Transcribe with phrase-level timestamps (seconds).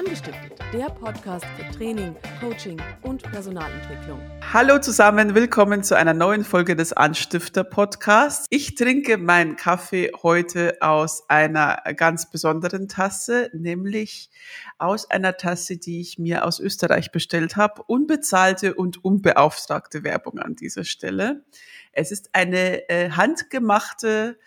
[0.00, 4.18] Angestiftet, der Podcast für Training, Coaching und Personalentwicklung.
[4.50, 8.46] Hallo zusammen, willkommen zu einer neuen Folge des Anstifter Podcasts.
[8.48, 14.30] Ich trinke meinen Kaffee heute aus einer ganz besonderen Tasse, nämlich
[14.78, 17.82] aus einer Tasse, die ich mir aus Österreich bestellt habe.
[17.82, 21.44] Unbezahlte und unbeauftragte Werbung an dieser Stelle.
[21.92, 24.38] Es ist eine äh, handgemachte,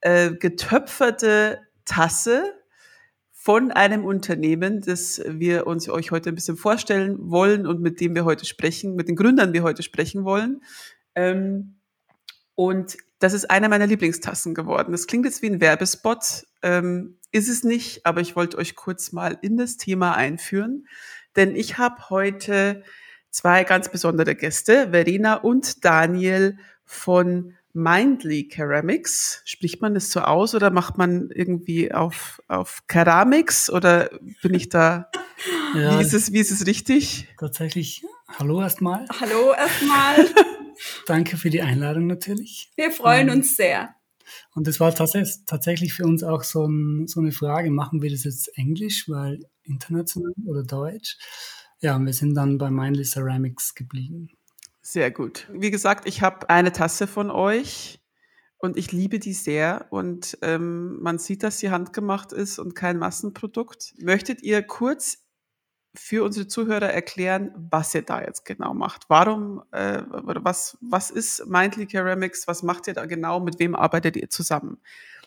[0.00, 2.57] äh, getöpferte Tasse
[3.40, 8.16] von einem Unternehmen, das wir uns euch heute ein bisschen vorstellen wollen und mit dem
[8.16, 10.60] wir heute sprechen, mit den Gründern wir heute sprechen wollen.
[11.14, 11.76] Ähm,
[12.56, 14.90] und das ist eine meiner Lieblingstassen geworden.
[14.90, 19.12] Das klingt jetzt wie ein Werbespot, ähm, ist es nicht, aber ich wollte euch kurz
[19.12, 20.88] mal in das Thema einführen,
[21.36, 22.82] denn ich habe heute
[23.30, 29.42] zwei ganz besondere Gäste, Verena und Daniel von Mindly Ceramics.
[29.44, 34.10] Spricht man das so aus oder macht man irgendwie auf, auf Keramics oder
[34.42, 35.10] bin ich da,
[35.74, 37.28] ja, wie, ist es, wie ist es richtig?
[37.38, 38.04] Tatsächlich,
[38.38, 39.06] hallo erstmal.
[39.20, 40.26] Hallo erstmal.
[41.06, 42.70] Danke für die Einladung natürlich.
[42.76, 43.94] Wir freuen ähm, uns sehr.
[44.54, 48.24] Und das war tatsächlich für uns auch so, ein, so eine Frage, machen wir das
[48.24, 51.16] jetzt Englisch, weil international oder Deutsch?
[51.80, 54.30] Ja, und wir sind dann bei Mindly Ceramics geblieben.
[54.90, 55.46] Sehr gut.
[55.52, 58.00] Wie gesagt, ich habe eine Tasse von euch
[58.56, 62.98] und ich liebe die sehr und ähm, man sieht, dass sie handgemacht ist und kein
[62.98, 63.92] Massenprodukt.
[63.98, 65.26] Möchtet ihr kurz
[65.94, 69.02] für unsere Zuhörer erklären, was ihr da jetzt genau macht?
[69.08, 72.48] Warum, äh, was, was ist Mindly Ceramics?
[72.48, 73.40] Was macht ihr da genau?
[73.40, 74.80] Mit wem arbeitet ihr zusammen?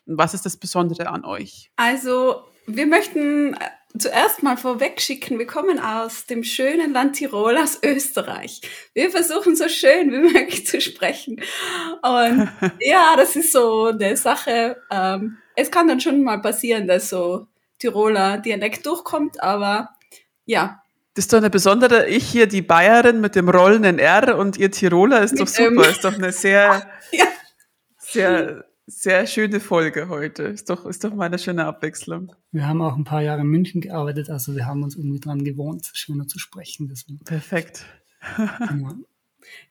[0.08, 1.72] Und was ist das Besondere an euch?
[1.75, 3.56] Also, wir möchten
[3.97, 8.61] zuerst mal vorwegschicken, wir kommen aus dem schönen Land Tirol, aus Österreich.
[8.94, 11.42] Wir versuchen so schön wie möglich zu sprechen.
[12.02, 14.78] Und ja, das ist so eine Sache.
[14.92, 17.47] Ähm, es kann dann schon mal passieren, dass so
[17.80, 19.89] Tiroler Dialekt durchkommt, aber
[20.45, 20.81] ja.
[21.14, 24.72] Das ist doch eine besondere, ich hier die Bayerin mit dem rollenden R und ihr
[24.72, 27.25] Tiroler ist mit doch super, ist doch eine sehr, ja.
[27.97, 30.44] sehr sehr schöne Folge heute.
[30.44, 32.35] Ist doch, ist doch mal eine schöne Abwechslung.
[32.52, 35.44] Wir haben auch ein paar Jahre in München gearbeitet, also wir haben uns irgendwie dran
[35.44, 36.88] gewohnt, schöner zu sprechen.
[36.90, 37.19] Deswegen.
[37.19, 37.85] Perfekt.
[38.38, 38.94] Genau.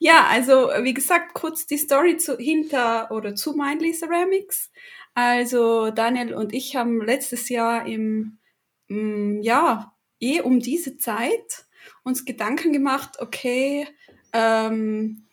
[0.00, 4.70] Ja, also wie gesagt, kurz die Story zu, hinter oder zu Mindly Ceramics.
[5.14, 8.38] Also Daniel und ich haben letztes Jahr im,
[8.88, 11.66] mm, ja, eh um diese Zeit
[12.02, 13.86] uns Gedanken gemacht, okay,
[14.32, 15.26] ähm,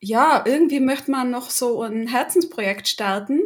[0.00, 3.40] ja, irgendwie möchte man noch so ein Herzensprojekt starten.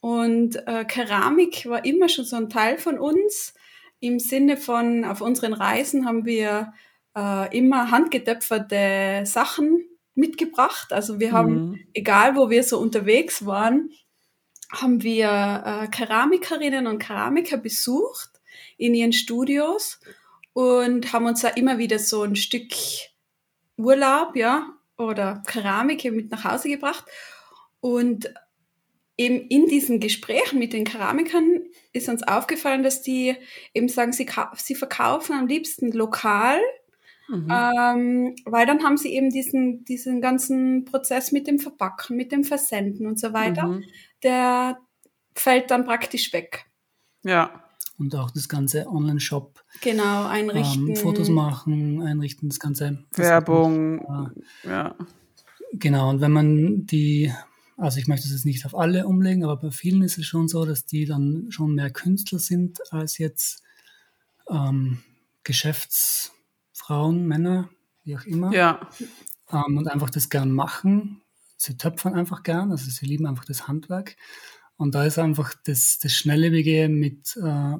[0.00, 3.54] Und äh, Keramik war immer schon so ein Teil von uns.
[4.00, 6.72] Im Sinne von, auf unseren Reisen haben wir
[7.16, 10.92] äh, immer handgetöpferte Sachen mitgebracht.
[10.92, 11.80] Also wir haben, mhm.
[11.94, 13.90] egal wo wir so unterwegs waren,
[14.70, 18.30] haben wir äh, Keramikerinnen und Keramiker besucht
[18.76, 19.98] in ihren Studios
[20.52, 22.72] und haben uns da immer wieder so ein Stück
[23.76, 27.04] Urlaub, ja, oder Keramik mit nach Hause gebracht.
[27.80, 28.34] Und
[29.16, 33.36] eben in diesen Gesprächen mit den Keramikern ist uns aufgefallen, dass die
[33.74, 34.26] eben sagen, sie,
[34.56, 36.60] sie verkaufen am liebsten lokal,
[37.28, 37.48] mhm.
[37.50, 42.44] ähm, weil dann haben sie eben diesen, diesen ganzen Prozess mit dem Verpacken, mit dem
[42.44, 43.84] Versenden und so weiter, mhm.
[44.22, 44.78] der
[45.34, 46.66] fällt dann praktisch weg.
[47.24, 47.67] Ja.
[47.98, 49.64] Und auch das ganze Online-Shop.
[49.80, 50.90] Genau, einrichten.
[50.90, 53.04] Ähm, Fotos machen, einrichten, das ganze.
[53.10, 54.32] Das Werbung.
[54.64, 54.94] Äh, ja.
[55.72, 57.32] Genau, und wenn man die,
[57.76, 60.46] also ich möchte es jetzt nicht auf alle umlegen, aber bei vielen ist es schon
[60.46, 63.62] so, dass die dann schon mehr Künstler sind als jetzt
[64.48, 64.98] ähm,
[65.44, 67.68] Geschäftsfrauen, Männer,
[68.04, 68.52] wie auch immer.
[68.52, 68.88] Ja.
[69.50, 71.22] Ähm, und einfach das gern machen.
[71.56, 74.16] Sie töpfern einfach gern, also sie lieben einfach das Handwerk.
[74.78, 77.74] Und da ist einfach das, das Schnelllebige mit äh,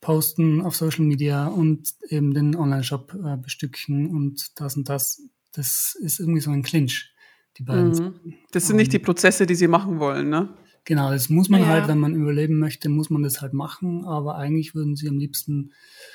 [0.00, 5.22] Posten auf Social Media und eben den Online-Shop äh, bestücken und das und das,
[5.52, 7.12] das ist irgendwie so ein Clinch,
[7.58, 7.90] die beiden.
[7.90, 8.34] Mhm.
[8.52, 10.48] Das sind nicht die Prozesse, die sie machen wollen, ne?
[10.84, 11.68] Genau, das muss man ja.
[11.68, 15.18] halt, wenn man überleben möchte, muss man das halt machen, aber eigentlich würden sie am
[15.18, 15.72] liebsten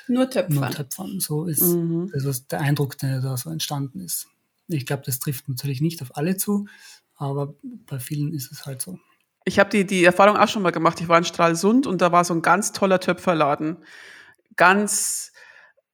[0.08, 0.54] nur töpfern.
[0.54, 1.20] Nur töpfern.
[1.20, 2.10] So ist mhm.
[2.12, 4.26] das ist der Eindruck, der da so entstanden ist.
[4.68, 6.66] Ich glaube, das trifft natürlich nicht auf alle zu,
[7.14, 7.54] aber
[7.86, 8.98] bei vielen ist es halt so.
[9.48, 11.00] Ich habe die, die Erfahrung auch schon mal gemacht.
[11.00, 13.78] Ich war in Stralsund und da war so ein ganz toller Töpferladen.
[14.56, 15.32] Ganz,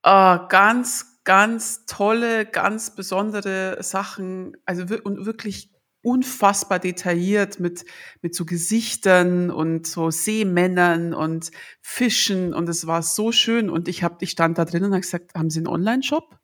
[0.02, 4.56] äh, ganz, ganz tolle, ganz besondere Sachen.
[4.66, 5.70] Also und wirklich
[6.02, 7.84] unfassbar detailliert mit,
[8.22, 14.02] mit so Gesichtern und so Seemännern und Fischen und es war so schön und ich
[14.02, 16.38] habe ich stand da drin und habe gesagt, haben Sie einen Online-Shop?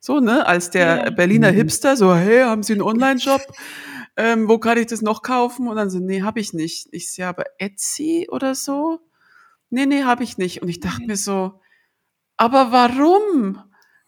[0.00, 1.10] So, ne, als der ja.
[1.10, 1.56] Berliner mhm.
[1.56, 3.40] Hipster, so, hey, haben Sie einen Online-Shop?
[4.16, 5.68] Ähm, wo kann ich das noch kaufen?
[5.68, 6.88] Und dann so, nee, habe ich nicht.
[6.92, 9.00] Ich sehe aber Etsy oder so.
[9.70, 10.62] Nee, nee, habe ich nicht.
[10.62, 11.60] Und ich dachte mir so,
[12.36, 13.62] aber warum?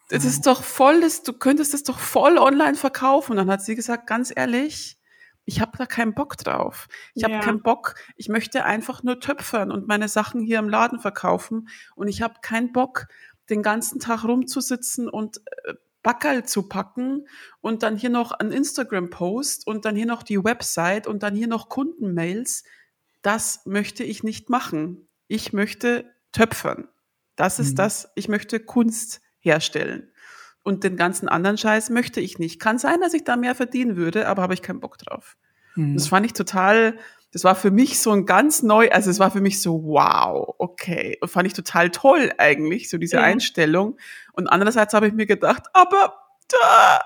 [0.08, 3.32] Das ist doch voll, das, du könntest das doch voll online verkaufen.
[3.32, 4.98] Und dann hat sie gesagt, ganz ehrlich,
[5.44, 6.88] ich habe da keinen Bock drauf.
[7.14, 7.40] Ich habe Ja.
[7.40, 11.68] keinen Bock, ich möchte einfach nur töpfern und meine Sachen hier im Laden verkaufen.
[11.94, 13.06] Und ich habe keinen Bock,
[13.50, 17.26] den ganzen Tag rumzusitzen und äh, Backerl zu packen
[17.60, 21.46] und dann hier noch einen Instagram-Post und dann hier noch die Website und dann hier
[21.46, 22.64] noch Kundenmails.
[23.22, 25.08] Das möchte ich nicht machen.
[25.28, 26.88] Ich möchte töpfern.
[27.36, 27.76] Das ist Mhm.
[27.76, 30.10] das, ich möchte Kunst herstellen.
[30.64, 32.60] Und den ganzen anderen Scheiß möchte ich nicht.
[32.60, 35.36] Kann sein, dass ich da mehr verdienen würde, aber habe ich keinen Bock drauf.
[35.76, 35.94] Mhm.
[35.94, 36.98] Das fand ich total,
[37.32, 40.54] das war für mich so ein ganz neu, also es war für mich so, wow,
[40.58, 41.16] okay.
[41.20, 43.22] Und fand ich total toll eigentlich, so diese Ja.
[43.22, 43.96] Einstellung.
[44.32, 46.14] Und andererseits habe ich mir gedacht, aber
[46.48, 47.00] da,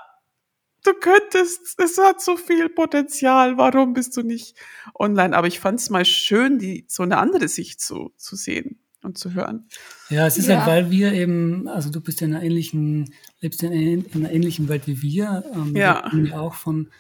[0.85, 4.57] du könntest, es hat so viel Potenzial, warum bist du nicht
[4.99, 5.37] online?
[5.37, 9.19] Aber ich fand es mal schön, die, so eine andere Sicht zu, zu sehen und
[9.19, 9.69] zu hören.
[10.11, 10.57] Ja, es ist Ja.
[10.59, 14.33] halt, weil wir eben, also du bist ja in einer ähnlichen, lebst in, in einer
[14.33, 15.45] ähnlichen Welt wie wir.
[15.55, 16.11] Ähm, Ja.
[16.13, 16.91] Wir auch von,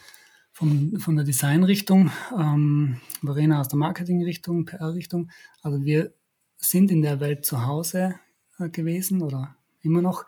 [0.57, 5.31] von, von der Designrichtung, ähm, Verena aus der Marketingrichtung, PR-Richtung.
[5.61, 6.15] Also wir
[6.57, 8.15] sind in der Welt zu Hause
[8.59, 10.25] äh, gewesen oder immer noch.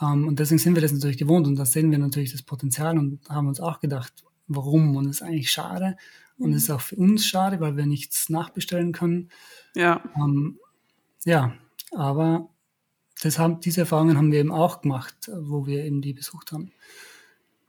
[0.00, 2.96] Ähm, und deswegen sind wir das natürlich gewohnt und da sehen wir natürlich das Potenzial
[2.96, 4.96] und haben uns auch gedacht, warum?
[4.96, 5.98] Und es ist eigentlich schade.
[6.38, 9.28] Und es ist auch für uns schade, weil wir nichts nachbestellen können.
[9.74, 10.60] Ja, Ähm,
[11.26, 11.52] ja,
[11.90, 12.48] aber
[13.22, 16.72] das haben, diese Erfahrungen haben wir eben auch gemacht, wo wir eben die besucht haben.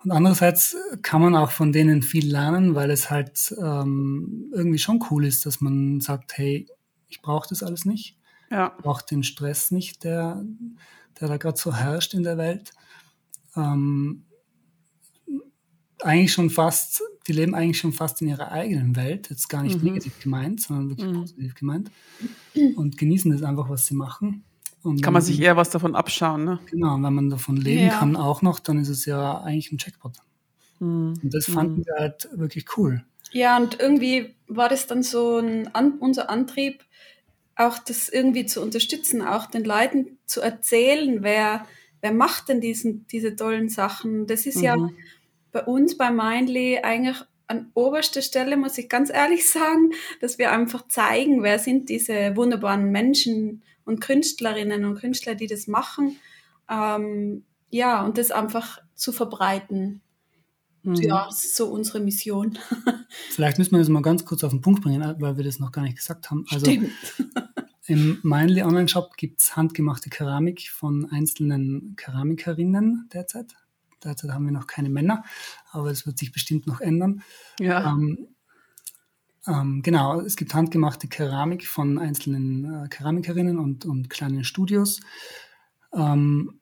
[0.04, 5.04] Und andererseits kann man auch von denen viel lernen, weil es halt ähm, irgendwie schon
[5.10, 6.68] cool ist, dass man sagt, hey,
[7.08, 8.18] ich brauche das alles nicht,
[8.52, 10.44] ja, ich brauche den Stress nicht, der,
[11.20, 12.74] der da gerade so herrscht in der Welt.
[13.56, 14.26] Ähm,
[16.02, 19.78] eigentlich schon fast, die leben eigentlich schon fast in ihrer eigenen Welt, jetzt gar nicht
[19.78, 19.86] Mhm.
[19.86, 21.22] negativ gemeint, sondern wirklich Mhm.
[21.22, 21.92] positiv gemeint
[22.76, 24.44] und genießen das einfach, was sie machen.
[24.84, 26.60] Und kann man sich eher was davon abschauen, ne?
[26.70, 27.98] Genau, und wenn man davon leben Ja.
[28.00, 30.14] kann auch noch, dann ist es ja eigentlich ein Jackpot.
[30.80, 31.14] Mhm.
[31.24, 33.04] Und das fanden wir halt wirklich cool.
[33.32, 36.84] Ja, und irgendwie war das dann so ein, an, unser Antrieb,
[37.56, 41.66] auch das irgendwie zu unterstützen, auch den Leuten zu erzählen, wer,
[42.02, 44.28] wer macht denn diesen, diese tollen Sachen.
[44.28, 44.96] Das ist ja Mhm.
[45.52, 50.52] bei uns bei Mindly eigentlich an oberster Stelle, muss ich ganz ehrlich sagen, dass wir
[50.52, 56.18] einfach zeigen, wer sind diese wunderbaren Menschen und Künstlerinnen und Künstler, die das machen.
[56.70, 60.02] Ähm, ja, und das einfach zu verbreiten.
[60.84, 60.96] Mhm.
[60.96, 62.58] Ja, das ist so unsere Mission.
[63.32, 65.72] Vielleicht müssen wir das mal ganz kurz auf den Punkt bringen, weil wir das noch
[65.72, 66.46] gar nicht gesagt haben.
[66.52, 66.92] Also Stimmt.
[67.88, 73.56] im Mindly Online Shop gibt's handgemachte Keramik von einzelnen Keramikerinnen derzeit.
[74.04, 75.24] Derzeit haben wir noch keine Männer,
[75.72, 77.24] aber es wird sich bestimmt noch ändern.
[77.60, 77.92] Ja.
[77.92, 78.28] Ähm,
[79.48, 85.02] ähm, genau, es gibt handgemachte Keramik von einzelnen äh, Keramikerinnen und, und kleinen Studios.
[85.94, 86.60] Ähm,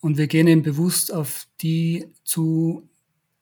[0.00, 2.88] und wir gehen eben bewusst auf die zu,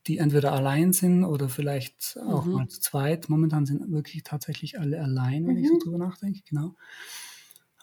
[0.06, 2.52] die entweder allein sind oder vielleicht auch Mhm.
[2.52, 3.28] mal zu zweit.
[3.28, 5.78] Momentan sind wirklich tatsächlich alle allein, wenn ich so Mhm.
[5.80, 6.74] drüber nachdenke, genau.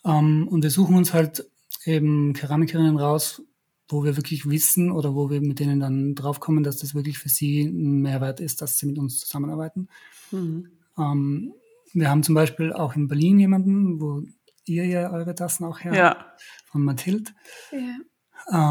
[0.06, 1.50] Ähm, und wir suchen uns halt
[1.86, 3.42] eben Keramikerinnen raus,
[3.90, 7.30] wo wir wirklich wissen oder wo wir mit denen dann draufkommen, dass das wirklich für
[7.30, 9.88] sie ein Mehrwert ist, dass sie mit uns zusammenarbeiten.
[10.32, 10.70] Mhm.
[10.98, 11.54] Ähm,
[11.94, 14.22] wir haben zum Beispiel auch in Berlin jemanden, wo
[14.66, 16.26] ihr ja eure Tassen auch her Ja.
[16.66, 17.32] von Mathilde.
[17.72, 17.98] Ja.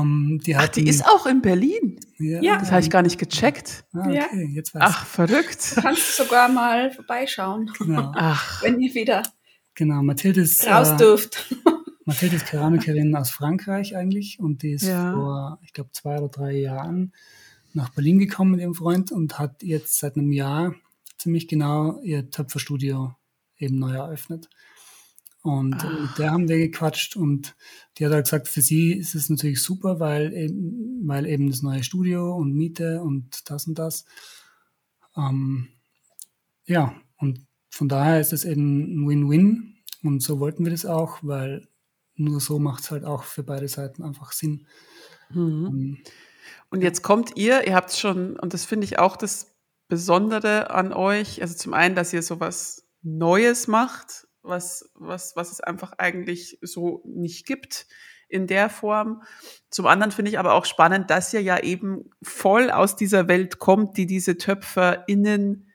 [0.00, 1.98] Ähm, die Ach, die ist auch in Berlin.
[2.18, 2.58] ja, Ja.
[2.58, 3.84] Das habe ich gar nicht gecheckt.
[3.94, 4.24] Ah, Ja.
[4.26, 5.76] okay, jetzt weiß Ach, verrückt.
[5.76, 7.70] Du kannst sogar mal vorbeischauen.
[7.78, 9.22] Genau, Ach, wenn ihr wieder
[9.74, 10.02] genau.
[10.02, 11.54] Mathilde ist, raus äh, dürft.
[12.04, 15.12] Mathilde ist Keramikerin aus Frankreich eigentlich und die ist Ja.
[15.12, 17.12] vor, ich glaube, zwei oder drei Jahren
[17.74, 20.74] nach Berlin gekommen mit ihrem Freund und hat jetzt seit einem Jahr
[21.26, 23.12] ziemlich genau ihr Töpferstudio
[23.58, 24.48] eben neu eröffnet.
[25.42, 26.00] Und Ach.
[26.00, 27.56] mit der haben wir gequatscht und
[27.98, 31.62] die hat halt gesagt, für sie ist es natürlich super, weil eben, weil eben das
[31.62, 34.04] neue Studio und Miete und das und das.
[35.16, 35.66] Ähm,
[36.64, 41.18] ja, und von daher ist es eben ein Win-Win und so wollten wir das auch,
[41.22, 41.66] weil
[42.14, 44.64] nur so macht es halt auch für beide Seiten einfach Sinn.
[45.30, 45.66] Mhm.
[45.66, 45.98] Ähm,
[46.70, 49.55] Und jetzt kommt ihr, ihr habt schon, und das finde ich auch das
[49.88, 55.60] Besondere an euch, also zum einen, dass ihr sowas Neues macht, was, was, was es
[55.60, 57.86] einfach eigentlich so nicht gibt
[58.28, 59.22] in der Form.
[59.70, 63.58] Zum anderen finde ich aber auch spannend, dass ihr ja eben voll aus dieser Welt
[63.58, 65.70] kommt, die diese TöpferInnen,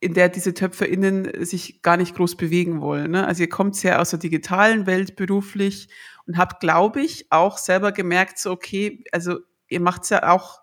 [0.00, 3.12] in der diese TöpferInnen sich gar nicht groß bewegen wollen.
[3.12, 3.26] Ne?
[3.26, 5.88] Also ihr kommt sehr aus der digitalen Welt beruflich
[6.26, 9.38] und habt, glaube ich, auch selber gemerkt, so okay, also
[9.68, 10.60] ihr macht's ja auch,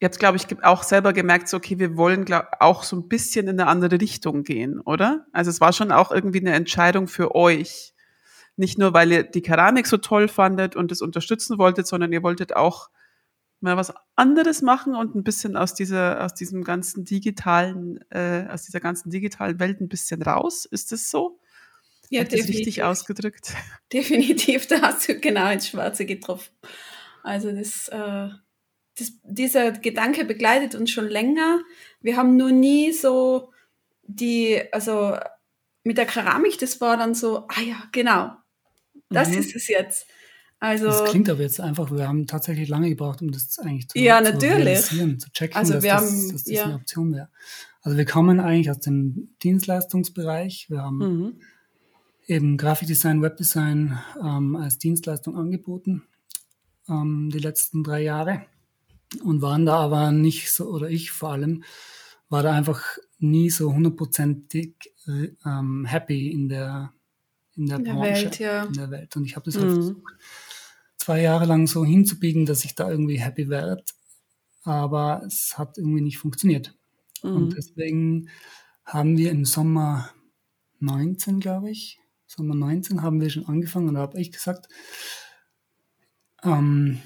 [0.00, 3.08] ihr habt, glaube ich, auch selber gemerkt, so okay, wir wollen glaub, auch so ein
[3.08, 5.26] bisschen in eine andere Richtung gehen, oder?
[5.32, 7.94] Also es war schon auch irgendwie eine Entscheidung für euch,
[8.56, 12.22] nicht nur, weil ihr die Keramik so toll fandet und es unterstützen wolltet, sondern ihr
[12.22, 12.90] wolltet auch
[13.60, 18.64] mal was anderes machen und ein bisschen aus dieser, aus diesem ganzen digitalen, äh, aus
[18.64, 20.64] dieser ganzen digitalen Welt ein bisschen raus.
[20.64, 21.38] Ist das so?
[22.08, 23.54] Ja, Hat das richtig ausgedrückt?
[23.92, 26.50] Definitiv, da hast du genau ins Schwarze getroffen.
[27.22, 28.30] Also das, äh,
[29.00, 31.60] das, dieser Gedanke begleitet uns schon länger.
[32.00, 33.52] Wir haben nur nie so
[34.04, 35.16] die, also
[35.84, 38.32] mit der Keramik, das war dann so, ah ja, genau,
[39.08, 39.38] das Mhm.
[39.38, 40.06] ist es jetzt.
[40.62, 43.98] Also, Das klingt aber jetzt einfach, wir haben tatsächlich lange gebraucht, um das eigentlich zu,
[43.98, 44.56] Ja, zu natürlich.
[44.66, 46.64] realisieren, zu checken, Also dass, wir das, haben- dass das ja.
[46.64, 47.30] eine Option wäre.
[47.82, 50.66] Also wir kommen eigentlich aus dem Dienstleistungsbereich.
[50.68, 51.40] Wir haben Mhm.
[52.26, 56.02] eben Grafikdesign, Webdesign ähm, als Dienstleistung angeboten
[56.90, 58.42] ähm, die letzten drei Jahre
[59.22, 61.64] und waren da aber nicht so, oder ich vor allem,
[62.28, 62.82] war da einfach
[63.18, 64.74] nie so hundertprozentig
[65.06, 66.92] äh, ähm, happy in der,
[67.56, 68.68] in der In der Branche, Welt, ja.
[68.68, 69.16] in der Welt.
[69.16, 69.74] Und ich habe das halt Mhm.
[69.74, 70.14] versucht,
[70.96, 73.82] zwei Jahre lang so hinzubiegen, dass ich da irgendwie happy werde,
[74.64, 76.76] aber es hat irgendwie nicht funktioniert.
[77.32, 77.56] Und Mhm.
[77.56, 78.30] deswegen
[78.84, 80.10] haben wir im Sommer
[80.80, 84.68] 19, glaube ich, Sommer 19 haben wir schon angefangen und da habe ich gesagt,
[86.42, 87.00] ähm,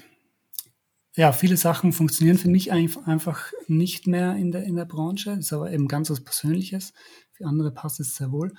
[1.15, 5.31] ja, viele Sachen funktionieren für mich einf- einfach nicht mehr in der, in der Branche.
[5.35, 6.93] Das ist aber eben ganz was Persönliches.
[7.31, 8.53] Für andere passt es sehr wohl.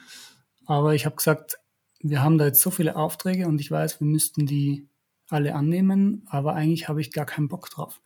[0.66, 1.58] Aber ich habe gesagt,
[2.00, 4.88] wir haben da jetzt so viele Aufträge und ich weiß, wir müssten die
[5.28, 8.00] alle annehmen, aber eigentlich habe ich gar keinen Bock drauf.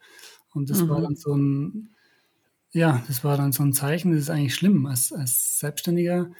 [0.52, 1.02] Und das war Mhm.
[1.02, 1.90] dann so ein,
[2.72, 6.30] ja, das war dann so ein Zeichen, das ist eigentlich schlimm, als, als Selbstständiger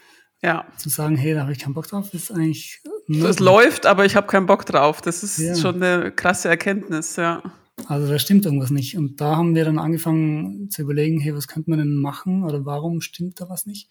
[0.41, 0.65] Ja.
[0.77, 2.81] zu sagen, hey, da habe ich keinen Bock drauf, ist eigentlich.
[2.83, 3.39] Es möglich.
[3.39, 5.01] läuft, aber ich habe keinen Bock drauf.
[5.01, 5.55] Das ist Ja.
[5.55, 7.43] schon eine krasse Erkenntnis, ja.
[7.87, 8.97] Also da stimmt irgendwas nicht.
[8.97, 12.65] Und da haben wir dann angefangen zu überlegen, hey, was könnte man denn machen oder
[12.65, 13.89] warum stimmt da was nicht?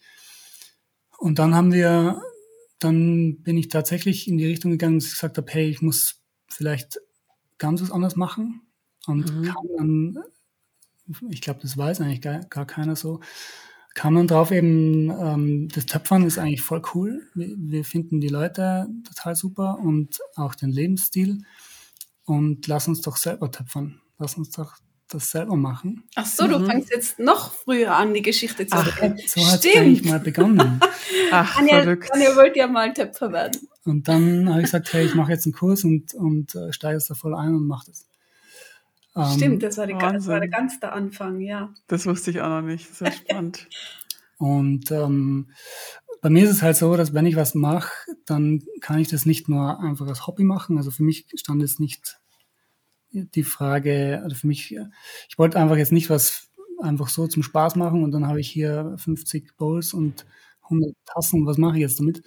[1.17, 2.21] Und dann haben wir,
[2.79, 6.21] dann bin ich tatsächlich in die Richtung gegangen, dass ich gesagt habe, hey, ich muss
[6.47, 6.99] vielleicht
[7.57, 8.61] ganz was anderes machen.
[9.07, 9.43] Und Mhm.
[9.43, 10.19] kam dann,
[11.29, 13.19] ich glaube, das weiß eigentlich gar, gar keiner so,
[13.93, 17.27] kam dann drauf eben, ähm, das Töpfern ist eigentlich voll cool.
[17.35, 21.39] Wir, wir finden die Leute total super und auch den Lebensstil.
[22.25, 23.99] Und lass uns doch selber töpfern.
[24.17, 24.75] Lass uns doch
[25.09, 26.03] das selber machen.
[26.15, 26.65] ach so, du Mhm.
[26.67, 29.17] fängst jetzt noch früher an, die Geschichte zu Ach, erzählen.
[29.27, 30.79] So hat es eigentlich mal begonnen.
[31.31, 32.09] Ach, Anja, verrückt.
[32.13, 33.59] Anja wollte ja mal Töpfer werden.
[33.83, 36.93] Und dann habe ich gesagt, hey, ich mache jetzt einen Kurs und, und äh, steige
[36.97, 38.07] jetzt da voll ein und mache das.
[39.13, 41.73] Ähm, Stimmt, das war, die, das war der ganz der Anfang, ja.
[41.87, 42.93] Das wusste ich auch noch nicht.
[42.95, 43.67] Sehr spannend.
[44.37, 45.51] Und ähm,
[46.21, 47.91] bei mir ist es halt so, dass wenn ich was mache,
[48.25, 50.77] dann kann ich das nicht nur einfach als Hobby machen.
[50.77, 52.19] Also für mich stand jetzt nicht
[53.11, 54.77] die Frage, also für mich,
[55.29, 56.49] ich wollte einfach jetzt nicht was
[56.81, 60.25] einfach so zum Spaß machen und dann habe ich hier 50 Bowls und
[60.63, 62.23] 100 Tassen, was mache ich jetzt damit?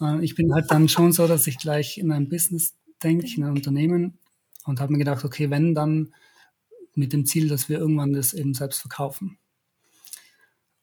[0.00, 3.44] Äh, Ich bin halt dann schon so, dass ich gleich in ein Business denke, in
[3.44, 4.18] ein Unternehmen
[4.64, 6.12] und habe mir gedacht, okay, wenn dann
[6.94, 9.38] mit dem Ziel, dass wir irgendwann das eben selbst verkaufen.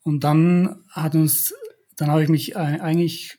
[0.03, 1.53] Und dann hat uns,
[1.95, 3.37] dann habe ich mich äh, eigentlich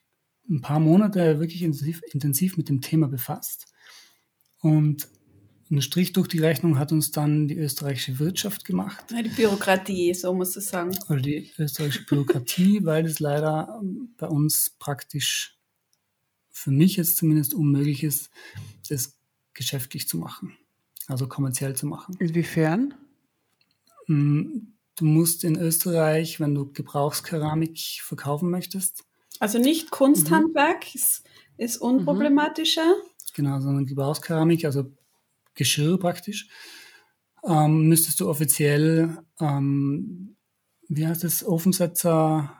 [0.49, 3.67] ein paar Monate wirklich intensiv, intensiv mit dem Thema befasst.
[4.61, 5.09] Und
[5.71, 10.33] ein Strich durch die Rechnung hat uns dann die österreichische Wirtschaft gemacht, Die Bürokratie, so
[10.33, 10.97] muss du sagen.
[11.09, 13.81] oder die österreichische Bürokratie, weil es leider
[14.17, 15.59] bei uns praktisch,
[16.51, 18.31] für mich jetzt zumindest unmöglich ist,
[18.89, 19.19] das
[19.55, 20.57] geschäftlich zu machen,
[21.09, 22.17] also kommerziell zu machen.
[22.21, 22.95] Inwiefern?
[24.97, 29.05] Du musst in Österreich, wenn du Gebrauchskeramik verkaufen möchtest,
[29.38, 31.25] Also nicht Kunsthandwerk ist,
[31.59, 32.95] ist unproblematischer.
[33.35, 34.91] Genau, sondern Gebrauchskeramik, also
[35.55, 36.49] Geschirr praktisch,
[37.45, 40.37] ähm, müsstest du offiziell, ähm,
[40.88, 42.53] wie heißt es, Ofensetzer,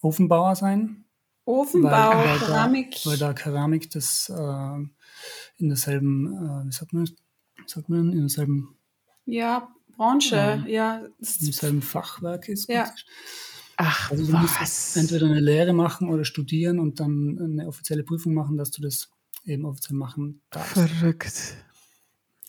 [0.00, 1.04] Ofenbauer sein,
[1.44, 3.02] Ofenbau, weil, Keramik.
[3.02, 4.78] Da, weil da Keramik das äh,
[5.56, 7.10] in derselben, äh, wie sagt man,
[7.66, 8.76] sagt man, in derselben,
[9.24, 9.68] ja,
[10.00, 10.66] Branche, Ja.
[10.66, 11.02] ja.
[11.18, 12.68] das in ist- derselben Fachwerk ist.
[12.70, 12.84] Ja.
[12.84, 13.04] praktisch.
[13.76, 14.58] Ach, Also du was?
[14.60, 18.80] musst entweder eine Lehre machen oder studieren und dann eine offizielle Prüfung machen, dass du
[18.82, 19.10] das
[19.44, 20.72] eben offiziell machen darfst.
[20.74, 21.54] Verrückt.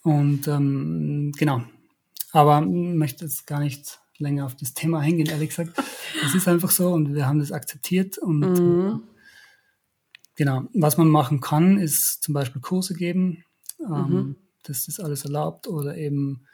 [0.04, 1.64] Und ähm, genau.
[2.32, 5.74] Aber ich möchte jetzt gar nicht länger auf das Thema eingehen, ehrlich gesagt.
[6.26, 8.18] Es ist einfach so und wir haben das akzeptiert.
[8.18, 9.04] Und Mhm.
[10.36, 13.44] genau, was man machen kann, ist zum Beispiel Kurse geben.
[13.80, 14.36] Ähm, Mhm.
[14.64, 15.68] Das ist alles erlaubt.
[15.68, 16.46] Oder eben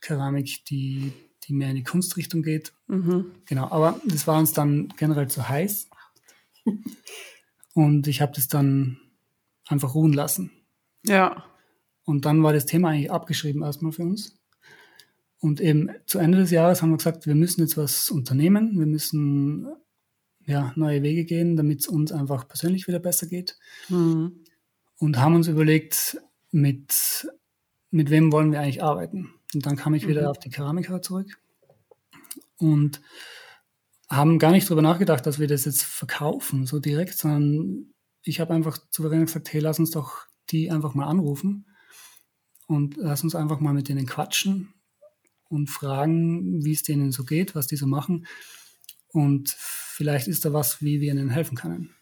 [0.00, 1.12] Keramik, die,
[1.44, 2.72] die mehr in die Kunstrichtung geht.
[2.86, 3.32] Mhm.
[3.46, 5.88] Genau, aber das war uns dann generell zu heiß.
[7.74, 8.98] Und ich habe das dann
[9.66, 10.50] einfach ruhen lassen.
[11.06, 11.44] Ja.
[12.04, 14.38] Und dann war das Thema eigentlich abgeschrieben erstmal für uns.
[15.40, 18.78] Und eben zu Ende des Jahres haben wir gesagt, wir müssen jetzt was unternehmen.
[18.78, 19.68] Wir müssen
[20.44, 23.58] ja, neue Wege gehen, damit es uns einfach persönlich wieder besser geht.
[23.88, 24.44] Mhm.
[24.96, 27.28] Und haben uns überlegt, mit,
[27.90, 29.34] mit wem wollen wir eigentlich arbeiten.
[29.54, 30.10] Und dann kam ich mhm.
[30.10, 31.40] wieder auf die Keramiker zurück
[32.58, 33.00] und
[34.08, 38.54] haben gar nicht darüber nachgedacht, dass wir das jetzt verkaufen, so direkt, sondern ich habe
[38.54, 41.66] einfach souverän gesagt, hey, lass uns doch die einfach mal anrufen
[42.66, 44.74] und lass uns einfach mal mit denen quatschen
[45.48, 48.26] und fragen, wie es denen so geht, was die so machen.
[49.08, 51.94] Und vielleicht ist da was, wie wir ihnen helfen können.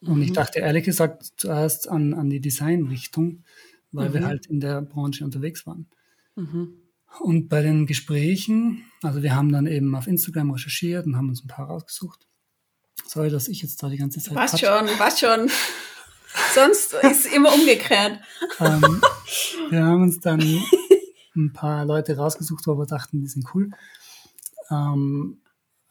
[0.00, 0.22] Und mhm.
[0.22, 3.44] ich dachte ehrlich gesagt zuerst an, an die Designrichtung,
[3.90, 4.14] weil mhm.
[4.14, 5.88] wir halt in der Branche unterwegs waren.
[6.36, 6.87] Mhm.
[7.20, 11.44] Und bei den Gesprächen, also wir haben dann eben auf Instagram recherchiert und haben uns
[11.44, 12.26] ein paar rausgesucht.
[13.06, 14.34] Sorry, dass ich jetzt da die ganze Zeit.
[14.34, 15.50] Was schon, was schon.
[16.54, 18.20] Sonst ist es immer umgekehrt.
[18.60, 19.00] ähm,
[19.70, 20.40] wir haben uns dann
[21.34, 23.70] ein paar Leute rausgesucht, wo wir dachten, die sind cool.
[24.70, 25.40] Ähm,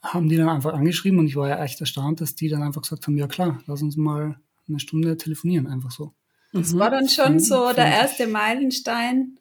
[0.03, 2.81] haben die dann einfach angeschrieben und ich war ja echt erstaunt, dass die dann einfach
[2.81, 6.13] gesagt haben, ja klar, lass uns mal eine Stunde telefonieren, einfach so.
[6.53, 6.79] Das mhm.
[6.79, 9.39] war dann schon so der erste Meilenstein,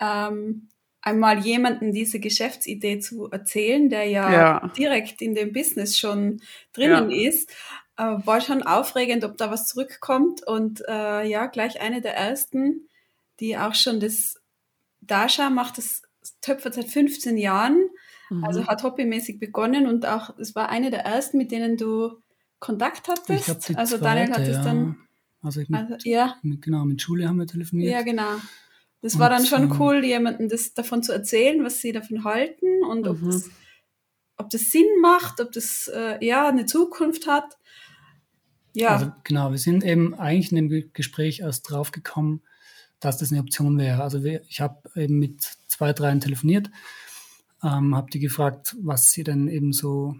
[0.00, 0.68] ähm,
[1.02, 4.68] einmal jemanden diese Geschäftsidee zu erzählen, der ja, ja.
[4.76, 6.40] direkt in dem Business schon
[6.72, 7.28] drinnen ja.
[7.28, 7.50] ist,
[7.96, 12.88] äh, war schon aufregend, ob da was zurückkommt und äh, ja, gleich eine der ersten,
[13.40, 14.40] die auch schon das,
[15.00, 16.02] Dasha macht das
[16.40, 17.90] Töpfer seit 15 Jahren
[18.32, 18.44] Mhm.
[18.44, 22.12] Also hat hobbymäßig begonnen und auch, es war eine der ersten, mit denen du
[22.58, 23.48] Kontakt hattest.
[23.76, 24.64] Also zweite, Daniel hat es ja.
[24.64, 24.96] dann.
[25.42, 26.36] Also, mit, also, ja.
[26.42, 27.92] Mit, genau, mit Schule haben wir telefoniert.
[27.92, 28.36] Ja, genau.
[29.02, 32.84] Das war dann schon ähm, cool, jemandem das davon zu erzählen, was sie davon halten
[32.88, 33.08] und mhm.
[33.08, 33.50] ob, das,
[34.36, 37.58] ob das Sinn macht, ob das äh, ja eine Zukunft hat.
[38.74, 38.90] Ja.
[38.90, 42.42] Also genau, wir sind eben eigentlich in dem Gespräch erst drauf gekommen,
[43.00, 44.02] dass das eine Option wäre.
[44.02, 46.70] Also wir, ich habe eben mit zwei, dreien telefoniert
[47.62, 50.16] ähm, habe die gefragt, was sie denn eben so,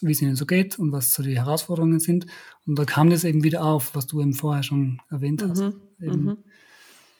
[0.00, 2.26] wie es ihnen so geht und was so die Herausforderungen sind.
[2.66, 5.60] Und da kam das eben wieder auf, was du eben vorher schon erwähnt hast.
[5.60, 5.80] Mhm.
[5.98, 6.38] Mhm.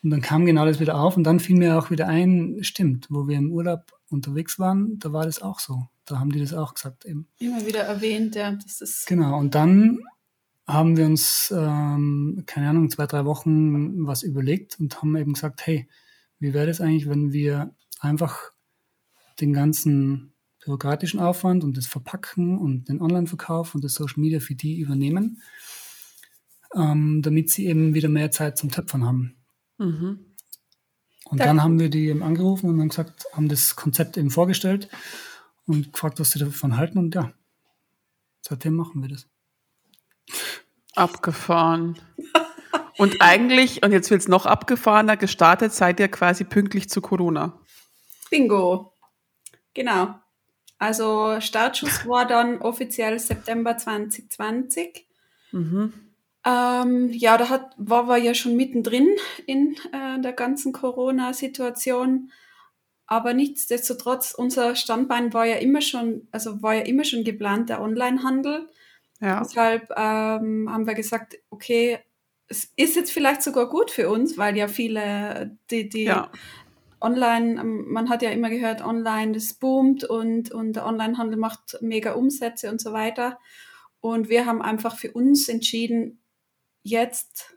[0.03, 3.09] Und dann kam genau das wieder auf und dann fiel mir auch wieder ein, stimmt,
[3.11, 5.89] wo wir im Urlaub unterwegs waren, da war das auch so.
[6.07, 7.29] Da haben die das auch gesagt eben.
[7.39, 8.53] Immer wieder erwähnt, ja.
[8.53, 10.01] Das ist genau, und dann
[10.67, 15.67] haben wir uns, ähm, keine Ahnung, zwei, drei Wochen was überlegt und haben eben gesagt,
[15.67, 15.89] hey,
[16.39, 18.53] wie wäre das eigentlich, wenn wir einfach
[19.41, 20.33] den ganzen
[20.65, 25.43] bürokratischen Aufwand und das Verpacken und den Online-Verkauf und das Social Media für die übernehmen,
[26.75, 29.40] ähm, damit sie eben wieder mehr Zeit zum Töpfern haben.
[29.81, 30.27] Mhm.
[31.25, 34.89] Und dann haben wir die eben angerufen und haben gesagt, haben das Konzept eben vorgestellt
[35.67, 37.33] und gefragt, was sie davon halten und ja,
[38.43, 39.27] seitdem machen wir das.
[40.95, 41.99] Abgefahren.
[42.99, 47.59] und eigentlich, und jetzt wird es noch abgefahrener, gestartet seid ihr quasi pünktlich zu Corona.
[48.29, 48.93] Bingo.
[49.73, 50.17] Genau.
[50.79, 55.07] Also Startschuss war dann offiziell September 2020.
[55.53, 56.10] Mhm.
[56.45, 59.09] Ähm, ja, da hat, war wir ja schon mittendrin
[59.47, 62.31] in äh, der ganzen Corona-Situation.
[63.07, 67.83] Aber nichtsdestotrotz, unser Standbein war ja immer schon, also war ja immer schon geplant, der
[67.83, 68.69] Onlinehandel.
[69.21, 69.41] Ja.
[69.41, 71.99] Deshalb ähm, haben wir gesagt, okay,
[72.49, 76.31] es ist jetzt vielleicht sogar gut für uns, weil ja viele, die, die ja
[77.01, 81.79] online, ähm, man hat ja immer gehört, online, das boomt und, und der Onlinehandel macht
[81.81, 83.39] mega Umsätze und so weiter.
[84.01, 86.20] Und wir haben einfach für uns entschieden,
[86.83, 87.57] jetzt,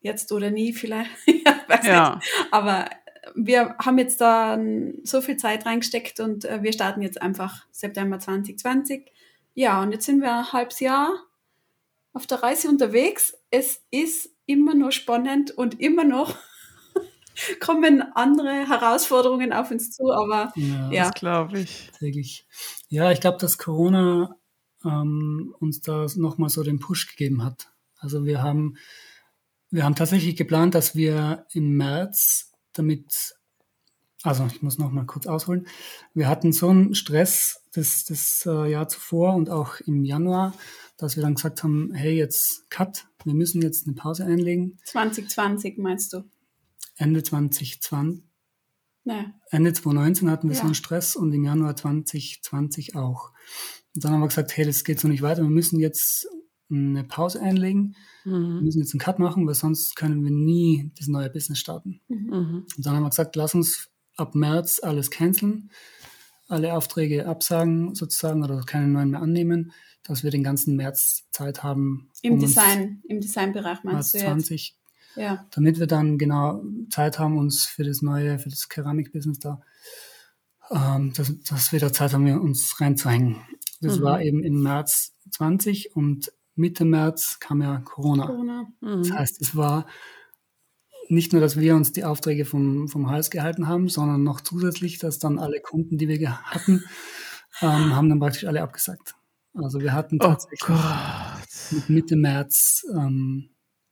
[0.00, 1.10] jetzt oder nie vielleicht,
[1.68, 2.16] weiß ja.
[2.16, 2.88] nicht, aber
[3.34, 4.58] wir haben jetzt da
[5.02, 9.10] so viel Zeit reingesteckt und äh, wir starten jetzt einfach September 2020.
[9.54, 11.10] Ja, und jetzt sind wir ein halbes Jahr
[12.12, 13.36] auf der Reise unterwegs.
[13.50, 16.36] Es ist immer noch spannend und immer noch
[17.60, 21.04] kommen andere Herausforderungen auf uns zu, aber ja, ja.
[21.04, 21.90] das glaube ich.
[21.98, 22.46] Täglich.
[22.88, 24.36] Ja, ich glaube, dass Corona
[24.84, 27.70] ähm, uns da nochmal so den Push gegeben hat.
[27.98, 28.76] Also wir haben,
[29.70, 33.34] wir haben tatsächlich geplant, dass wir im März damit,
[34.22, 35.66] also ich muss nochmal kurz ausholen,
[36.14, 40.54] wir hatten so einen Stress das, das äh, Jahr zuvor und auch im Januar,
[40.96, 44.78] dass wir dann gesagt haben, hey, jetzt Cut, wir müssen jetzt eine Pause einlegen.
[44.84, 46.24] 2020 meinst du?
[46.96, 48.24] Ende 2020.
[49.04, 49.32] Naja.
[49.50, 50.60] Ende 2019 hatten wir ja.
[50.60, 53.32] so einen Stress und im Januar 2020 auch.
[53.94, 55.42] Und dann haben wir gesagt, hey, das geht so nicht weiter.
[55.42, 56.28] Wir müssen jetzt
[56.70, 57.96] eine Pause einlegen.
[58.24, 58.56] Mhm.
[58.56, 62.00] Wir müssen jetzt einen Cut machen, weil sonst können wir nie das neue Business starten.
[62.08, 62.66] Mhm.
[62.76, 65.70] Und dann haben wir gesagt, lass uns ab März alles canceln,
[66.48, 71.62] alle Aufträge absagen sozusagen oder keine neuen mehr annehmen, dass wir den ganzen März Zeit
[71.62, 72.10] haben.
[72.22, 74.78] Im um Design, im Designbereich meinst März du 20,
[75.18, 75.46] ja.
[75.50, 79.60] Damit wir dann genau Zeit haben, uns für das neue, für das Keramikbusiness da,
[80.70, 83.36] ähm, dass, dass wir da Zeit haben, uns reinzuhängen.
[83.80, 84.02] Das Mhm.
[84.02, 88.26] war eben im März 20 und Mitte März kam ja Corona.
[88.26, 88.66] Corona.
[88.80, 89.14] Das Mhm.
[89.14, 89.86] heißt, es war
[91.08, 94.98] nicht nur, dass wir uns die Aufträge vom, vom Hals gehalten haben, sondern noch zusätzlich,
[94.98, 96.84] dass dann alle Kunden, die wir hatten,
[97.62, 99.14] ähm, haben dann praktisch alle abgesagt.
[99.54, 100.78] Also wir hatten Oh tatsächlich Gott.
[101.70, 103.50] mit Mitte März, ähm,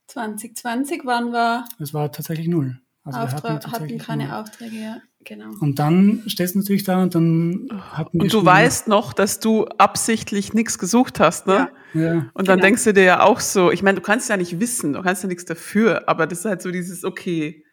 [0.09, 2.79] 2020 waren wir, es war tatsächlich null.
[3.03, 4.35] Also wir Auftra hatten, tatsächlich keine null.
[4.35, 5.51] Aufträge, ja, genau.
[5.61, 9.67] Und dann stehst du natürlich da und dann hatten Und du weißt noch, dass du
[9.79, 11.71] absichtlich nichts gesucht hast, ne?
[11.93, 12.01] Ja.
[12.01, 12.67] Ja, Und dann Genau.
[12.67, 15.23] denkst du dir ja auch so, ich meine, du kannst ja nicht wissen, du kannst
[15.23, 17.65] ja nichts dafür, aber das ist halt so dieses, okay,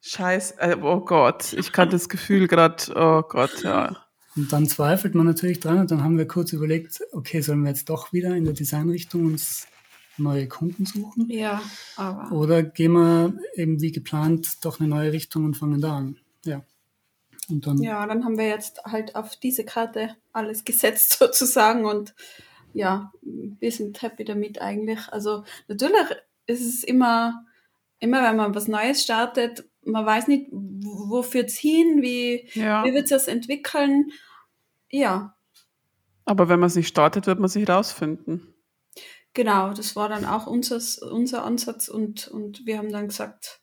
[0.00, 3.96] scheiß, äh, oh Gott, ich kann das Gefühl gerade, oh Gott, ja.
[4.36, 7.70] Und dann zweifelt man natürlich dran und dann haben wir kurz überlegt, okay, sollen wir
[7.70, 9.66] jetzt doch wieder in der Designrichtung uns
[10.18, 11.28] neue Kunden suchen?
[11.30, 11.62] Ja,
[11.96, 16.16] aber Oder gehen wir eben wie geplant doch eine neue Richtung und fangen da an?
[16.46, 16.62] Ja.
[17.48, 22.14] Und dann, ja, dann haben wir jetzt halt auf diese Karte alles gesetzt sozusagen und
[22.72, 25.08] ja, wir sind happy damit eigentlich.
[25.10, 26.06] Also natürlich
[26.46, 27.44] ist es immer,
[28.00, 32.84] immer wenn man was Neues startet, man weiß nicht, wo wo führt's hin, wie, Ja,
[32.84, 34.10] wie wird das entwickeln.
[34.90, 35.36] Ja,
[36.26, 38.52] aber wenn man es nicht startet, wird man sich rausfinden.
[39.32, 40.80] Genau, das war dann auch unser,
[41.10, 43.60] unser Ansatz und, und wir haben dann gesagt,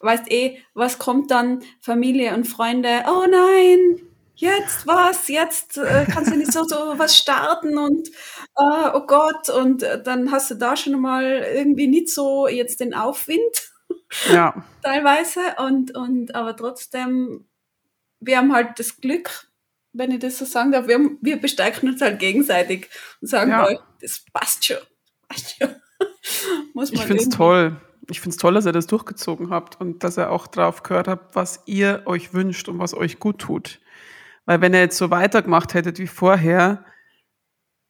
[0.00, 1.62] weißt eh, was kommt dann?
[1.80, 4.00] Familie und Freunde, oh nein,
[4.34, 9.48] jetzt was, jetzt äh, kannst du nicht so, so was starten und äh, oh Gott,
[9.50, 13.70] und äh, dann hast du da schon mal irgendwie nicht so jetzt den Aufwind
[14.32, 17.46] Ja, teilweise und, und aber trotzdem,
[18.20, 19.48] wir haben halt das Glück,
[19.92, 22.88] wenn ich das so sagen darf, wir, haben, wir bestärken uns halt gegenseitig
[23.20, 23.64] und sagen, Ja.
[23.64, 24.78] "Boah, das passt schon.
[25.28, 25.74] Passt schon.
[26.74, 27.76] Muss ich man finde es toll.
[28.08, 31.08] Ich finde es toll, dass ihr das durchgezogen habt und dass ihr auch drauf gehört
[31.08, 33.80] habt, was ihr euch wünscht und was euch gut tut.
[34.44, 36.84] Weil wenn ihr jetzt so weitergemacht hättet wie vorher,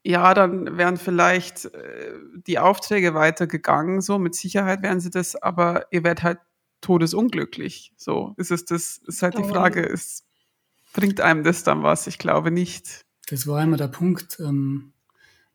[0.05, 2.13] ja, dann wären vielleicht äh,
[2.47, 6.39] die Aufträge weitergegangen, so mit Sicherheit wären sie das, aber ihr werdet halt
[6.81, 7.93] todesunglücklich.
[7.97, 9.45] So ist es das, ist halt die.
[9.45, 10.27] Frage, ist,
[10.93, 12.07] bringt einem das dann was?
[12.07, 13.05] Ich glaube nicht.
[13.29, 14.39] das war immer der Punkt.
[14.41, 14.93] Ähm,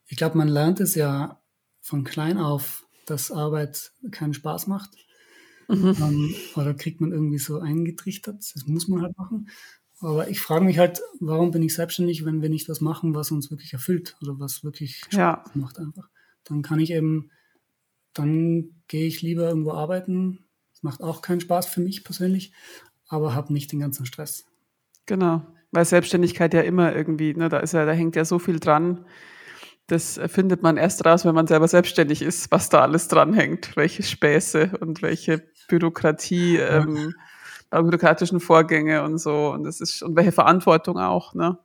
[0.07, 1.41] ich glaube, man lernt es ja
[1.81, 4.91] von klein auf, dass Arbeit keinen Spaß macht.
[5.67, 5.95] Mhm.
[5.99, 8.37] Ähm, oder kriegt man irgendwie so eingetrichtert.
[8.55, 9.49] Das muss man halt machen.
[9.99, 13.31] Aber ich frage mich halt, warum bin ich selbstständig, wenn wir nicht was machen, was
[13.31, 15.43] uns wirklich erfüllt oder was wirklich Spaß Ja.
[15.55, 16.09] macht einfach.
[16.43, 17.31] Dann kann ich eben,
[18.13, 20.45] dann gehe ich lieber irgendwo arbeiten.
[20.71, 22.53] Das macht auch keinen Spaß für mich persönlich,
[23.07, 24.45] aber habe nicht den ganzen Stress.
[25.07, 25.45] Genau.
[25.71, 29.05] Weil Selbstständigkeit ja immer irgendwie, ne, da ist ja, da hängt ja so viel dran.
[29.87, 33.75] Das findet man erst raus, wenn man selber selbstständig ist, was da alles dran hängt,
[33.77, 37.13] welche Späße und welche Bürokratie, ähm,
[37.71, 39.49] bürokratischen Vorgänge und so.
[39.51, 41.57] Und das ist, und welche Verantwortung auch, ne?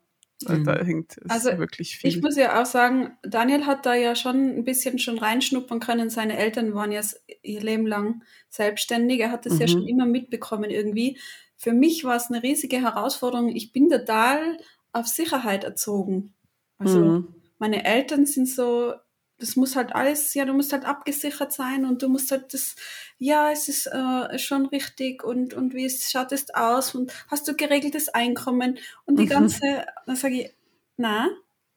[0.44, 0.64] Weil Mhm.
[0.64, 2.10] Da hängt Also, wirklich viel.
[2.10, 6.10] Ich muss ja auch sagen, Daniel hat da ja schon ein bisschen schon reinschnuppern können.
[6.10, 7.00] Seine Eltern waren ja
[7.42, 9.20] ihr Leben lang selbstständig.
[9.20, 9.70] Er hat das ja Mhm.
[9.70, 11.18] schon immer mitbekommen irgendwie.
[11.56, 13.50] Für mich war es eine riesige Herausforderung.
[13.50, 14.58] Ich bin total
[14.92, 16.34] auf Sicherheit erzogen.
[16.78, 17.28] Also Mhm.
[17.62, 18.94] Meine Eltern sind so,
[19.38, 22.74] das muss halt alles, ja, du musst halt abgesichert sein und du musst halt das,
[23.18, 27.46] ja, es ist äh, schon richtig und, und wie es schaut es aus und hast
[27.48, 29.26] du geregeltes Einkommen und die Mhm.
[29.26, 30.54] ganze, dann sage ich,
[30.96, 31.28] na,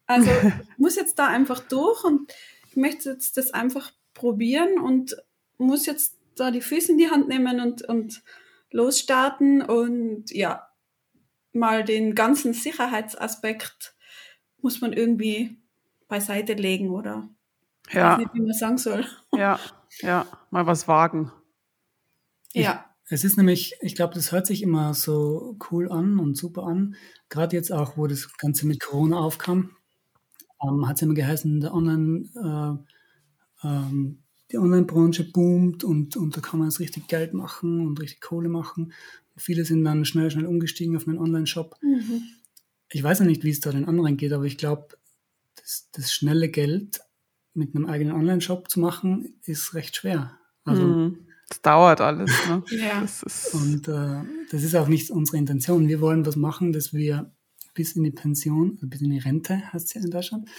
[0.08, 2.34] also ich muss jetzt da einfach durch und
[2.70, 5.16] ich möchte jetzt das einfach probieren und
[5.58, 8.24] muss jetzt da die Füße in die Hand nehmen und, und
[8.72, 10.68] losstarten und ja,
[11.54, 13.96] mal den ganzen Sicherheitsaspekt
[14.62, 15.58] muss man irgendwie
[16.08, 17.30] beiseite legen oder
[17.90, 19.06] ich weiß Ja, nicht, wie man sagen soll.
[19.34, 19.60] ja,
[20.02, 21.32] ja, mal was wagen.
[22.54, 26.64] Ja, Es ist nämlich, ich glaube, das hört sich immer so cool an und super
[26.64, 26.96] an.
[27.30, 29.76] Gerade jetzt auch, wo das Ganze mit Corona aufkam,
[30.64, 32.26] ähm, hat es immer geheißen, der Online,
[33.64, 38.00] äh, ähm, die Online-Branche boomt und, und da kann man jetzt richtig Geld machen und
[38.02, 38.94] richtig Kohle machen.
[39.36, 41.76] Und viele sind dann schnell, schnell umgestiegen auf einen Online-Shop.
[41.82, 42.24] mhm.
[42.92, 44.90] Ich weiß ja nicht, wie es da den anderen geht, aber ich glaube,
[45.66, 47.02] das, das schnelle Geld
[47.56, 50.38] mit einem eigenen Online-Shop zu machen, ist recht schwer.
[50.64, 51.20] Also, Mhm.
[51.48, 52.64] Das dauert alles, ne?
[52.72, 53.02] ja.
[53.02, 55.88] Das Und äh, das ist auch nicht unsere Intention.
[55.88, 57.32] Wir wollen was machen, dass wir
[57.76, 60.50] bis in die Pension, also bis in die Rente, heißt es ja in Deutschland,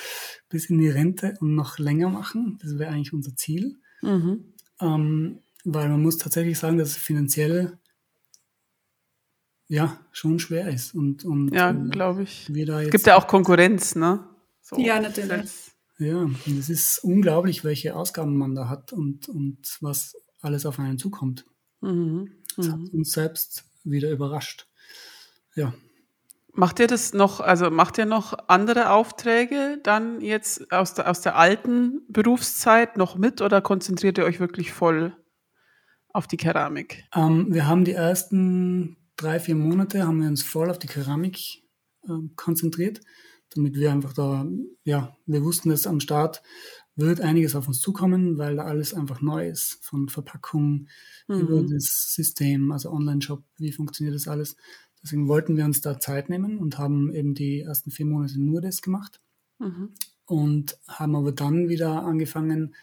[0.49, 2.59] bis in die Rente und noch länger machen.
[2.63, 3.79] Das wäre eigentlich unser Ziel.
[4.03, 4.53] mhm.
[4.81, 7.79] Ähm, weil man muss tatsächlich sagen, dass es finanziell
[9.67, 10.95] ja schon schwer ist.
[10.95, 12.49] Und, und ja, äh, glaube ich.
[12.49, 14.25] Es gibt ja auch Konkurrenz, ne?
[14.69, 14.79] So.
[14.79, 15.51] Ja, natürlich.
[15.99, 20.81] Ja, und es ist unglaublich, welche Ausgaben man da hat und, und was alles auf
[20.81, 21.47] einen zukommt.
[21.81, 22.33] Mhm.
[22.57, 22.89] Das hat Mhm.
[22.93, 24.67] uns selbst wieder überrascht.
[25.55, 25.73] Ja,
[26.53, 31.21] Macht ihr das noch, also macht ihr noch andere Aufträge dann jetzt aus der, aus
[31.21, 35.15] der alten Berufszeit noch mit oder konzentriert ihr euch wirklich voll
[36.15, 37.05] auf die Keramik?
[37.15, 41.39] Ähm, wir haben die ersten drei, vier Monate haben wir uns voll auf die Keramik
[42.09, 43.03] äh, konzentriert,
[43.57, 44.47] damit wir einfach da,
[44.85, 46.43] ja, wir wussten, dass am Start
[46.97, 50.89] wird einiges auf uns zukommen, weil da alles einfach neu ist, von Verpackung
[51.29, 51.41] mhm.
[51.41, 54.57] über das System, also Online-Shop, wie funktioniert das alles.
[55.03, 58.61] Deswegen wollten wir uns da Zeit nehmen und haben eben die ersten vier Monate nur
[58.61, 59.21] das gemacht.
[59.59, 59.91] Mhm.
[60.25, 62.75] Und haben aber dann wieder angefangen,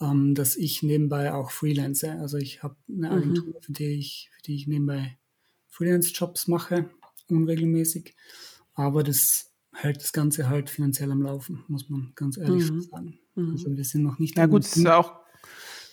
[0.00, 2.10] ähm, dass ich nebenbei auch freelance.
[2.10, 3.16] Also ich habe eine mhm.
[3.16, 3.62] Agentur, mhm.
[3.62, 5.16] für, die ich, für die ich nebenbei
[5.68, 6.90] Freelance-Jobs mache,
[7.28, 8.14] unregelmäßig.
[8.74, 9.47] Aber das
[9.80, 12.82] hält das Ganze halt finanziell am Laufen, muss man ganz ehrlich mhm.
[12.82, 13.18] sagen.
[13.34, 13.52] Mhm.
[13.52, 14.36] Also wir sind noch nicht.
[14.36, 15.14] Ja gut, das ist ja auch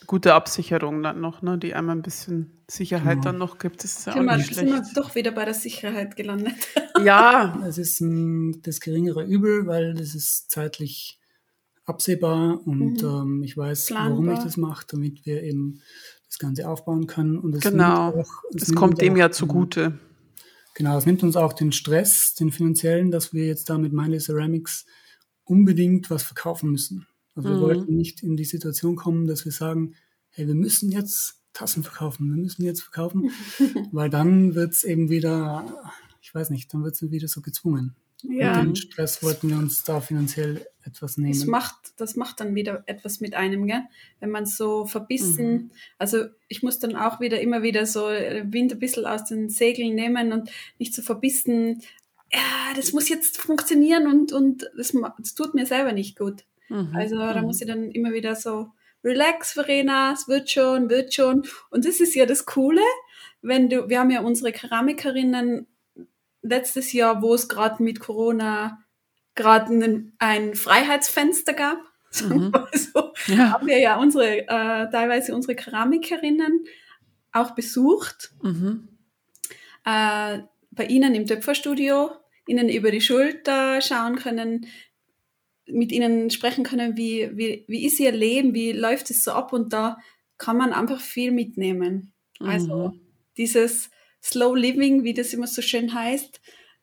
[0.06, 3.24] gute Absicherung dann noch, ne, die einmal ein bisschen Sicherheit genau.
[3.24, 3.82] dann noch gibt.
[3.82, 4.60] Das ist ja auch mal, nicht schlecht.
[4.60, 6.54] sind wir doch wieder bei der Sicherheit gelandet.
[7.04, 11.20] ja, es ist ein, das geringere Übel, weil das ist zeitlich
[11.84, 13.08] absehbar und mhm.
[13.08, 14.10] ähm, ich weiß, Planbar.
[14.10, 15.80] warum ich das mache, damit wir eben
[16.28, 17.38] das Ganze aufbauen können.
[17.38, 19.98] Und es genau, auch, es, es kommt dem ja zugute.
[20.76, 24.26] Genau, es nimmt uns auch den Stress, den finanziellen, dass wir jetzt da mit Mindless
[24.26, 24.84] Ceramics
[25.44, 27.06] unbedingt was verkaufen müssen.
[27.34, 27.60] Also wir mhm.
[27.62, 29.94] wollten nicht in die Situation kommen, dass wir sagen,
[30.28, 33.30] hey, wir müssen jetzt Tassen verkaufen, wir müssen jetzt verkaufen,
[33.92, 35.64] weil dann wird es eben wieder,
[36.20, 37.96] ich weiß nicht, dann wird es wieder so gezwungen.
[38.22, 38.60] Ja.
[38.60, 41.32] Und den Stress wollten wir uns da finanziell etwas nehmen.
[41.32, 43.82] Das macht, das macht dann wieder etwas mit einem, gell?
[44.20, 45.70] wenn man so verbissen, mhm.
[45.98, 49.94] also ich muss dann auch wieder immer wieder so Wind ein bisschen aus den Segeln
[49.94, 51.82] nehmen und nicht so verbissen,
[52.32, 56.44] ja, das muss jetzt funktionieren und, und das, das tut mir selber nicht gut.
[56.68, 56.92] Mhm.
[56.94, 58.70] Also da muss ich dann immer wieder so,
[59.04, 61.46] relax, Verena, es wird schon, wird schon.
[61.70, 62.82] Und das ist ja das Coole,
[63.40, 65.66] wenn du, wir haben ja unsere Keramikerinnen
[66.48, 68.82] letztes Jahr, wo es gerade mit Corona
[69.34, 71.78] gerade ein, ein Freiheitsfenster gab,
[72.22, 72.52] mhm.
[72.72, 73.52] so, ja.
[73.52, 76.64] haben wir ja unsere, äh, teilweise unsere Keramikerinnen
[77.32, 78.32] auch besucht.
[78.42, 78.88] Mhm.
[79.84, 82.10] Äh, bei ihnen im Töpferstudio,
[82.46, 84.66] ihnen über die Schulter schauen können,
[85.66, 89.52] mit ihnen sprechen können, wie, wie, wie ist ihr Leben, wie läuft es so ab
[89.52, 89.98] und da
[90.38, 92.12] kann man einfach viel mitnehmen.
[92.38, 92.82] Also mhm.
[92.82, 92.92] Also
[93.36, 93.90] dieses
[94.22, 96.40] Slow Living, wie das immer so schön heißt,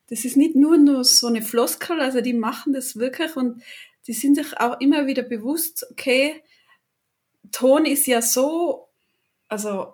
[0.09, 3.63] das ist nicht nur, nur so eine Floskel, also die machen das wirklich und
[4.07, 6.43] die sind sich auch immer wieder bewusst, okay,
[7.51, 8.89] Ton ist ja so,
[9.47, 9.93] also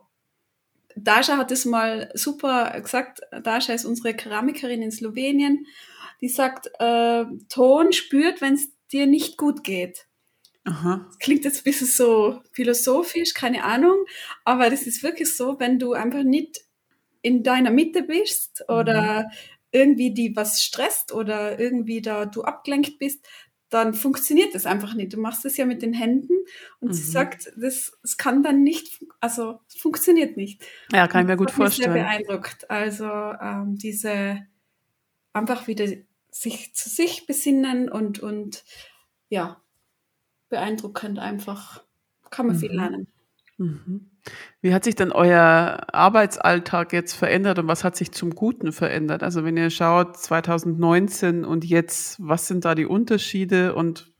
[0.95, 5.65] Dasha hat es mal super gesagt, Dasha ist unsere Keramikerin in Slowenien,
[6.21, 10.08] die sagt, äh, Ton spürt, wenn es dir nicht gut geht.
[10.65, 11.06] Aha.
[11.08, 14.06] Das klingt jetzt ein bisschen so philosophisch, keine Ahnung,
[14.43, 16.62] aber das ist wirklich so, wenn du einfach nicht
[17.21, 19.29] in deiner Mitte bist oder mhm.
[19.71, 23.25] irgendwie die was stresst oder irgendwie da du abgelenkt bist,
[23.69, 25.13] dann funktioniert das einfach nicht.
[25.13, 26.34] Du machst es ja mit den Händen
[26.79, 26.93] und mhm.
[26.93, 30.63] sie sagt, das, das kann dann nicht, also es funktioniert nicht.
[30.91, 31.93] Ja, kann ich mir gut vorstellen.
[31.93, 32.69] Mich sehr beeindruckt.
[32.69, 34.39] Also ähm, diese
[35.34, 35.88] einfach wieder
[36.32, 38.63] sich zu sich besinnen und, und
[39.29, 39.62] ja,
[40.49, 41.84] beeindruckend einfach.
[42.32, 42.60] Kann man mhm.
[42.60, 43.08] viel lernen.
[43.58, 44.10] Mhm.
[44.62, 49.23] Wie hat sich denn euer Arbeitsalltag jetzt verändert und was hat sich zum Guten verändert?
[49.23, 54.12] Also wenn ihr schaut 2019 und jetzt, was sind da die Unterschiede und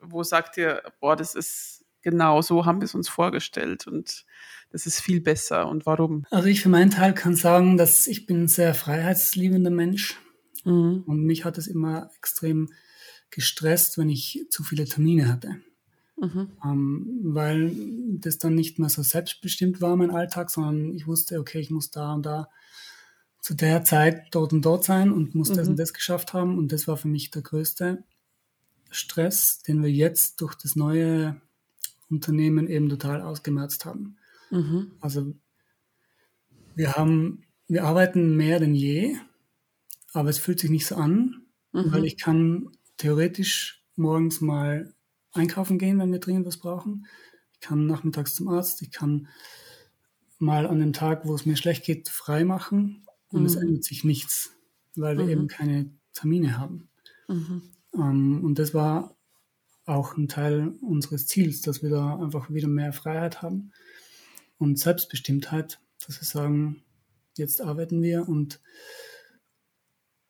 [0.00, 4.24] wo sagt ihr, boah, das ist genau so haben wir es uns vorgestellt und
[4.70, 6.26] das ist viel besser und warum?
[6.30, 10.18] Also ich für meinen Teil kann sagen, dass ich bin ein sehr freiheitsliebender Mensch
[10.64, 11.04] mhm.
[11.06, 12.70] und mich hat es immer extrem
[13.30, 15.56] gestresst, wenn ich zu viele Termine hatte.
[16.16, 16.52] Mhm.
[16.64, 17.72] Ähm, weil
[18.20, 21.90] das dann nicht mehr so selbstbestimmt war, mein Alltag, sondern ich wusste, okay, ich muss
[21.90, 22.48] da und da
[23.40, 25.54] zu der Zeit dort und dort sein und muss mhm.
[25.54, 26.56] das und das geschafft haben.
[26.56, 28.04] Und das war für mich der größte
[28.90, 31.40] Stress, den wir jetzt durch das neue
[32.08, 34.16] Unternehmen eben total ausgemerzt haben.
[34.50, 34.92] Mhm.
[35.00, 35.34] Also
[36.74, 39.16] wir haben, wir arbeiten mehr denn je,
[40.12, 41.92] aber es fühlt sich nicht so an, mhm.
[41.92, 44.94] weil ich kann theoretisch morgens mal
[45.34, 47.06] einkaufen gehen, wenn wir dringend was brauchen.
[47.52, 49.28] Ich kann nachmittags zum Arzt, ich kann
[50.38, 53.46] mal an dem Tag, wo es mir schlecht geht, frei machen und mhm.
[53.46, 54.52] es ändert sich nichts,
[54.96, 55.30] weil wir mhm.
[55.30, 56.88] eben keine Termine haben.
[57.28, 57.62] Mhm.
[57.94, 59.16] Ähm, und das war
[59.86, 63.72] auch ein Teil unseres Ziels, dass wir da einfach wieder mehr Freiheit haben
[64.58, 66.82] und Selbstbestimmtheit, dass wir sagen,
[67.36, 68.60] jetzt arbeiten wir und,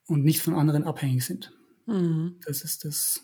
[0.07, 1.53] und nicht von anderen abhängig sind.
[1.87, 2.41] Mhm.
[2.45, 3.23] Das ist das,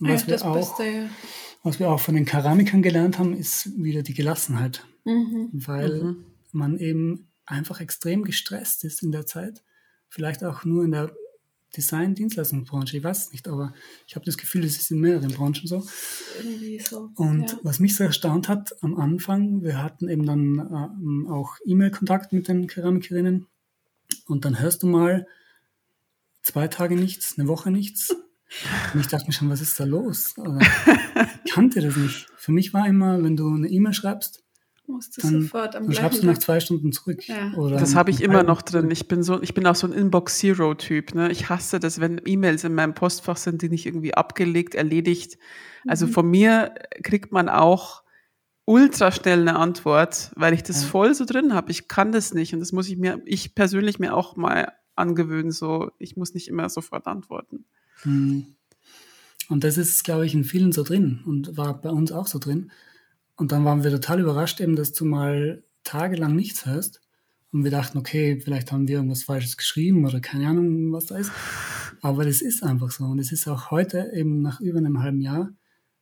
[0.00, 1.10] was, ja, wir das auch, Beste,
[1.62, 4.84] was wir auch von den Keramikern gelernt haben, ist wieder die Gelassenheit.
[5.04, 5.50] Mhm.
[5.52, 6.24] Weil mhm.
[6.52, 9.62] man eben einfach extrem gestresst ist in der Zeit
[10.10, 11.14] vielleicht auch nur in der
[11.76, 13.72] Design-Dienstleistungsbranche, ich weiß es nicht, aber
[14.06, 15.86] ich habe das Gefühl, es ist in mehreren Branchen so.
[16.42, 17.10] Irgendwie so.
[17.14, 17.58] Und ja.
[17.62, 22.48] was mich so erstaunt hat am Anfang, wir hatten eben dann ähm, auch E-Mail-Kontakt mit
[22.48, 23.46] den Keramikerinnen
[24.26, 25.28] und dann hörst du mal
[26.42, 28.16] zwei Tage nichts, eine Woche nichts.
[28.94, 30.34] Und ich dachte mir schon, was ist da los?
[31.44, 32.26] Ich kannte das nicht.
[32.36, 34.42] Für mich war immer, wenn du eine E-Mail schreibst,
[35.22, 37.26] dann, sofort am dann gleichen schreibst du nach Tag- zwei Stunden zurück.
[37.28, 37.52] Ja.
[37.54, 38.90] Oder Das habe ich immer noch drin.
[38.90, 41.14] Ich bin so, ich bin auch so ein Inbox Zero Typ.
[41.14, 41.30] Ne?
[41.30, 45.38] Ich hasse das, wenn E-Mails in meinem Postfach sind, die nicht irgendwie abgelegt, erledigt.
[45.86, 46.10] Also Mhm.
[46.10, 48.02] von mir kriegt man auch
[48.64, 50.88] ultra schnell eine Antwort, weil ich das Ja.
[50.88, 51.70] voll so drin habe.
[51.70, 55.52] Ich kann das nicht und das muss ich mir, ich persönlich mir auch mal angewöhnen.
[55.52, 57.64] So, ich muss nicht immer sofort antworten.
[58.02, 58.46] Hm.
[59.48, 62.38] Und das ist, glaube ich, in vielen so drin und war bei uns auch so
[62.38, 62.70] drin.
[63.36, 67.00] Und dann waren wir total überrascht eben, dass du mal tagelang nichts hörst.
[67.52, 71.16] Und wir dachten, okay, vielleicht haben wir irgendwas Falsches geschrieben oder keine Ahnung, was da
[71.16, 71.32] ist.
[72.00, 73.04] Aber das ist einfach so.
[73.04, 75.50] Und es ist auch heute, eben nach über einem halben Jahr,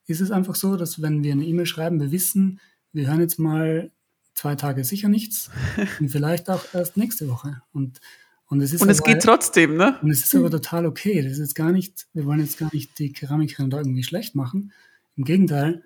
[0.07, 2.61] ist es einfach so, dass wenn wir eine E-Mail schreiben, wir wissen,
[2.93, 3.91] wir hören jetzt mal
[4.35, 5.51] zwei Tage sicher nichts
[6.01, 7.63] und vielleicht auch erst nächste Woche.
[7.73, 8.01] Und,
[8.49, 9.99] und es ist Und es aber- geht trotzdem, ne?
[10.03, 11.23] und es ist aber total okay.
[11.23, 14.35] Das ist jetzt gar nicht, wir wollen jetzt gar nicht die Keramikerin da irgendwie schlecht
[14.35, 14.73] machen.
[15.17, 15.83] Im Gegenteil,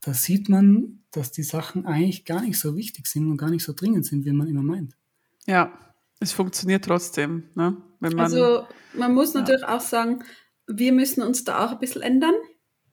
[0.00, 3.64] da sieht man, dass die Sachen eigentlich gar nicht so wichtig sind und gar nicht
[3.64, 4.94] so dringend sind, wie man immer meint.
[5.46, 5.72] Ja,
[6.20, 7.76] es funktioniert trotzdem, ne?
[8.00, 10.24] Wenn man, Also man muss natürlich auch sagen,
[10.66, 12.34] wir müssen uns da auch ein bisschen ändern.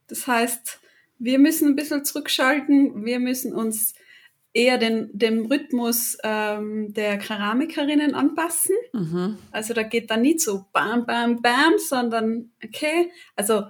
[0.08, 0.80] Das heißt,
[1.20, 3.94] wir müssen ein bisschen zurückschalten, wir müssen uns
[4.54, 8.76] eher den, dem Rhythmus ähm, der Keramikerinnen anpassen.
[8.94, 9.38] mhm.
[9.52, 13.64] Also da geht dann nicht so bam, bam, bam, sondern okay, also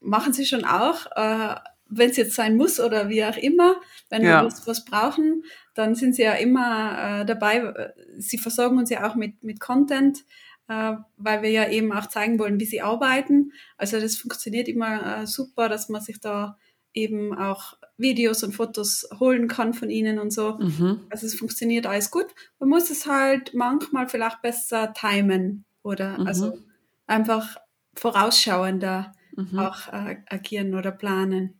[0.00, 1.54] machen sie schon auch, äh,
[1.88, 3.76] wenn es jetzt sein muss oder wie auch immer,
[4.10, 4.40] wenn Ja.
[4.42, 7.92] wir was, was brauchen, dann sind sie ja immer äh, dabei.
[8.18, 10.24] Sie versorgen uns ja auch mit, mit Content,
[10.68, 13.52] äh, weil wir ja eben auch zeigen wollen, wie sie arbeiten.
[13.76, 16.58] Also das funktioniert immer äh, super, dass man sich da
[16.92, 20.58] eben auch Videos und Fotos holen kann von ihnen und so.
[20.58, 21.00] Mhm.
[21.10, 22.26] Also es funktioniert alles gut.
[22.58, 26.26] Man muss es halt manchmal vielleicht besser timen oder Mhm.
[26.26, 26.58] also
[27.06, 27.56] einfach
[27.94, 29.58] vorausschauender Mhm.
[29.58, 31.54] auch äh, agieren oder planen.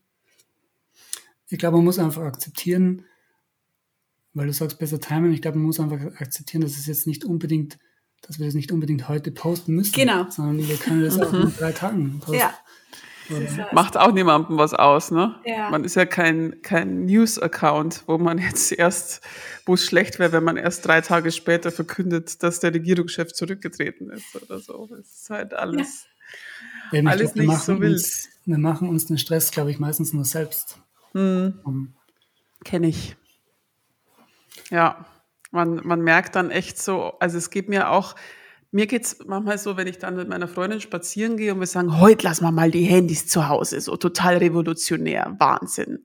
[1.48, 3.04] Ich glaube, man muss einfach akzeptieren,
[4.34, 7.24] weil du sagst, besser timen, ich glaube, man muss einfach akzeptieren, dass es jetzt nicht
[7.24, 7.78] unbedingt,
[8.22, 9.92] dass wir das nicht unbedingt heute posten müssen.
[9.94, 10.28] Genau.
[10.30, 12.40] Sondern wir können das auch in drei Tagen posten.
[12.40, 12.54] Ja.
[13.72, 15.34] Macht auch niemandem was aus, ne?
[15.44, 15.70] Ja.
[15.70, 19.22] Man ist ja kein, kein News-Account, wo man jetzt erst,
[19.64, 24.10] wo es schlecht wäre, wenn man erst drei Tage später verkündet, dass der Regierungschef zurückgetreten
[24.10, 24.88] ist oder so.
[25.00, 26.06] Es ist halt alles.
[26.92, 27.92] Ich alles glaub, nicht machen so wild.
[27.94, 30.78] Uns, wir machen uns den Stress, glaube ich, meistens nur selbst.
[31.12, 31.94] Hm, Um,
[32.64, 33.16] Kenne ich.
[34.70, 35.06] Ja,
[35.50, 38.14] man, man merkt dann echt so, also es geht mir auch,
[38.76, 41.98] mir geht's manchmal so, wenn ich dann mit meiner Freundin spazieren gehe und wir sagen,
[41.98, 46.04] heute lassen wir mal die Handys zu Hause, so total revolutionär, Wahnsinn.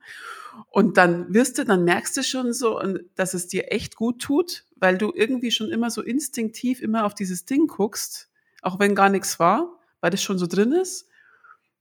[0.70, 2.82] Und dann wirst du, dann merkst du schon so,
[3.16, 7.14] dass es dir echt gut tut, weil du irgendwie schon immer so instinktiv immer auf
[7.14, 8.30] dieses Ding guckst,
[8.62, 11.10] auch wenn gar nichts war, weil das schon so drin ist.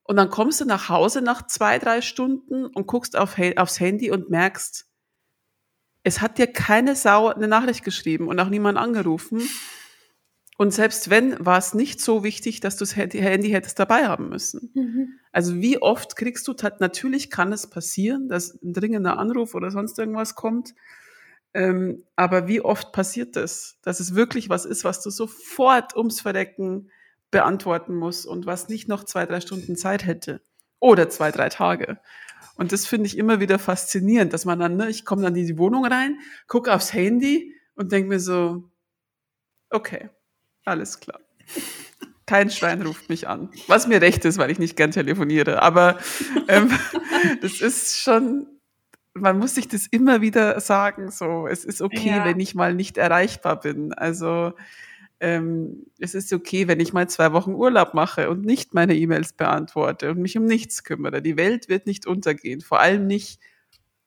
[0.03, 4.11] Und dann kommst du nach Hause nach zwei, drei Stunden und guckst auf, aufs Handy
[4.11, 4.89] und merkst,
[6.03, 9.41] es hat dir keine Sau eine Nachricht geschrieben und auch niemand angerufen.
[10.61, 14.29] Und selbst wenn, war es nicht so wichtig, dass du das Handy hättest dabei haben
[14.29, 14.71] müssen.
[14.75, 15.19] Mhm.
[15.33, 19.99] Also wie oft kriegst du, natürlich kann es passieren, dass ein dringender Anruf oder sonst
[19.99, 20.75] irgendwas kommt.
[21.55, 26.21] Ähm, aber wie oft passiert das, dass es wirklich was ist, was du sofort ums
[26.21, 26.91] Verdecken
[27.31, 30.43] beantworten musst und was nicht noch zwei, drei Stunden Zeit hätte
[30.79, 32.01] oder zwei, drei Tage.
[32.57, 35.47] Und das finde ich immer wieder faszinierend, dass man dann, ne, ich komme dann in
[35.47, 36.19] die Wohnung rein,
[36.49, 38.71] gucke aufs Handy und denke mir so,
[39.71, 40.11] okay,
[40.65, 41.21] alles klar.
[42.27, 43.51] Kein Schwein ruft mich an.
[43.67, 45.63] Was mir recht ist, weil ich nicht gern telefoniere.
[45.63, 45.99] Aber
[46.49, 46.71] ähm,
[47.43, 48.47] das ist schon,
[49.15, 52.25] man muss sich das immer wieder sagen, so, es ist okay, Ja.
[52.25, 53.93] wenn ich mal nicht erreichbar bin.
[53.93, 54.53] Also
[55.19, 59.33] ähm, es ist okay, wenn ich mal zwei Wochen Urlaub mache und nicht meine E-Mails
[59.33, 61.21] beantworte und mich um nichts kümmere.
[61.23, 63.41] Die Welt wird nicht untergehen, vor allem nicht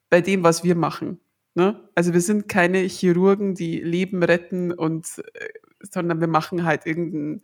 [0.10, 1.20] bei dem, was wir machen.
[1.56, 1.88] Ne?
[1.94, 5.50] Also wir sind keine Chirurgen, die Leben retten und äh,
[5.92, 7.44] sondern wir machen halt irgendeinen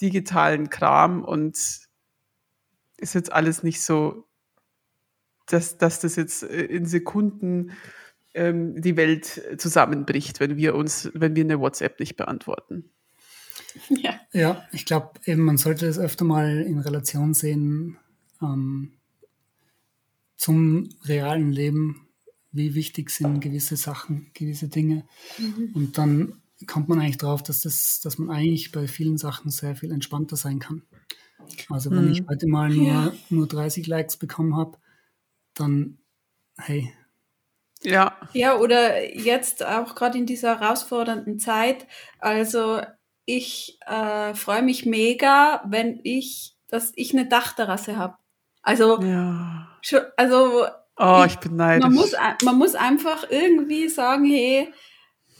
[0.00, 1.56] digitalen Kram und
[2.98, 4.26] ist jetzt alles nicht so,
[5.46, 7.72] dass, dass das jetzt äh, in Sekunden
[8.34, 12.90] ähm, die Welt zusammenbricht, wenn wir uns, wenn wir eine WhatsApp nicht beantworten.
[13.90, 14.18] Ja.
[14.32, 17.98] Ja, ich glaube eben, man sollte es öfter mal in Relation sehen
[18.40, 18.92] ähm,
[20.36, 22.06] zum realen Leben,
[22.52, 25.04] wie wichtig sind gewisse Sachen, gewisse Dinge.
[25.74, 29.76] Und dann kommt man eigentlich drauf, dass das, dass man eigentlich bei vielen Sachen sehr
[29.76, 30.82] viel entspannter sein kann.
[31.68, 32.12] Also wenn mhm.
[32.12, 33.12] ich heute mal nur, ja.
[33.28, 34.78] nur 30 Likes bekommen habe,
[35.54, 35.98] dann
[36.58, 36.92] hey.
[37.82, 38.16] Ja.
[38.32, 41.86] Ja, oder jetzt auch gerade in dieser herausfordernden Zeit.
[42.18, 42.80] Also
[43.26, 48.16] ich äh, freue mich mega, wenn ich, dass ich eine Dachterrasse habe.
[48.62, 49.68] Also, ja.
[49.82, 51.84] schon, also oh, ich, ich bin neidisch.
[51.84, 52.12] Man muss,
[52.44, 54.72] man muss einfach irgendwie sagen, hey,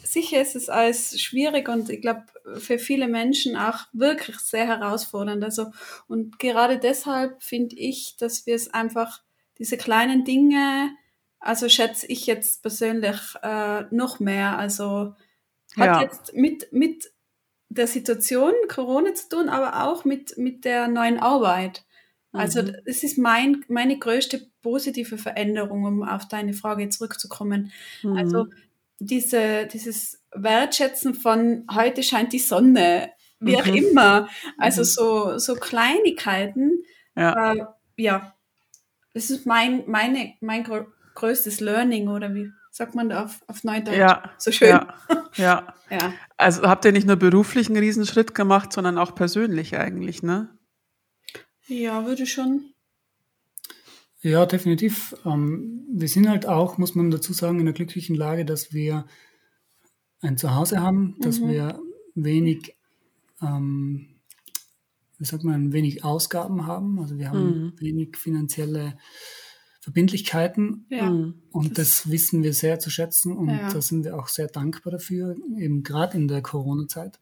[0.07, 2.25] sicher ist es alles schwierig und ich glaube
[2.59, 5.43] für viele Menschen auch wirklich sehr herausfordernd.
[5.45, 5.73] Also
[6.09, 9.23] und gerade deshalb finde ich, dass wir es einfach
[9.59, 10.91] diese kleinen Dinge,
[11.41, 14.59] also schätze ich jetzt persönlich äh, noch mehr.
[14.59, 15.15] Also
[15.77, 16.03] hat ja.
[16.03, 17.11] jetzt mit mit
[17.69, 21.85] der Situation Corona zu tun, aber auch mit mit der neuen Arbeit.
[22.33, 22.77] Also mhm.
[22.85, 27.73] es ist mein, meine größte positive Veränderung, um auf deine Frage zurückzukommen.
[28.03, 28.17] Mhm.
[28.17, 28.47] Also
[28.99, 33.75] diese, dieses Wertschätzen von heute scheint die Sonne, wie auch mhm.
[33.75, 34.29] immer.
[34.59, 34.85] Also mhm.
[34.85, 36.83] so, so Kleinigkeiten.
[37.15, 37.53] Ja.
[37.53, 37.65] Äh,
[37.97, 38.35] ja.
[39.15, 40.65] Das ist mein, meine, mein
[41.15, 43.97] größtes Learning oder wie sagt man da auf, auf Neudeutsch?
[43.97, 44.31] Ja.
[44.39, 44.69] So schön.
[44.69, 44.95] Ja.
[45.37, 45.75] ja.
[45.91, 46.13] ja.
[46.37, 50.51] Also habt ihr nicht nur beruflich einen Riesenschritt gemacht, sondern auch persönlich eigentlich, ne?
[51.67, 52.75] Ja, würde schon.
[54.27, 55.14] Ja, definitiv.
[55.24, 59.07] Ähm, wir sind halt auch, muss man dazu sagen, in der glücklichen Lage, dass wir
[60.20, 61.49] ein Zuhause haben, dass mhm.
[61.49, 61.81] wir
[62.16, 62.74] wenig,
[63.41, 64.16] ähm,
[65.18, 66.99] wie sagt man, wenig Ausgaben haben.
[66.99, 67.72] Also wir haben mhm.
[67.79, 68.99] wenig finanzielle
[69.81, 73.72] Verbindlichkeiten ja, und das, das, wissen wir sehr zu schätzen und ja.
[73.72, 77.20] da sind wir auch sehr dankbar dafür, eben gerade in der Corona-Zeit,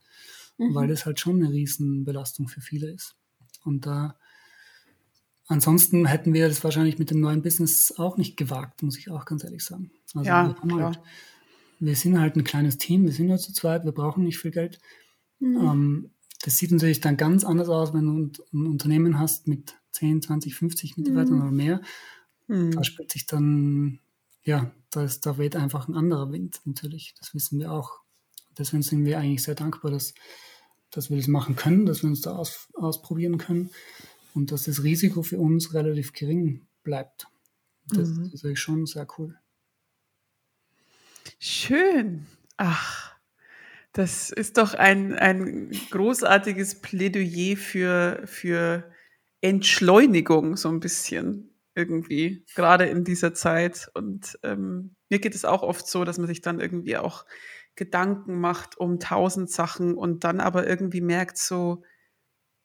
[0.57, 0.75] mhm.
[0.75, 3.15] weil das halt schon eine Riesenbelastung für viele ist.
[3.63, 4.17] Und da
[5.47, 9.27] Ansonsten hätten wir das wahrscheinlich mit dem neuen Business auch nicht gewagt, muss ich auch
[9.27, 9.91] ganz ehrlich sagen.
[10.15, 11.01] Also ja, wir, halt,
[11.81, 14.53] wir, sind halt ein kleines Team, wir sind nur zu zweit, wir brauchen nicht viel
[14.53, 14.79] Geld.
[15.41, 15.57] Mhm.
[15.57, 16.11] Ähm,
[16.43, 20.55] das sieht natürlich dann ganz anders aus, wenn du ein Unternehmen hast mit 10, 20,
[20.55, 21.43] 50 Mitarbeitern mhm.
[21.43, 21.81] oder mehr.
[22.47, 22.71] Mhm.
[22.71, 24.01] Da spielt sich dann,
[24.45, 27.15] ja, da, ist, da weht einfach ein anderer Wind natürlich.
[27.19, 28.01] Das wissen wir auch.
[28.57, 30.15] Deswegen sind wir eigentlich sehr dankbar, dass,
[30.91, 33.71] dass wir das machen können, dass wir uns da aus, ausprobieren können
[34.35, 37.27] und dass das Risiko für uns relativ gering bleibt.
[37.89, 38.31] Das, mhm.
[38.33, 39.39] ist schon sehr cool.
[41.39, 42.27] Schön.
[42.57, 43.15] Ach,
[43.93, 48.91] das ist doch ein, ein großartiges Plädoyer für, für
[49.41, 53.91] Entschleunigung, so ein bisschen irgendwie, gerade in dieser Zeit.
[53.95, 57.25] Und ähm, mir geht es auch oft so, dass man sich dann irgendwie auch
[57.77, 61.83] Gedanken macht um tausend Sachen und dann aber irgendwie merkt, so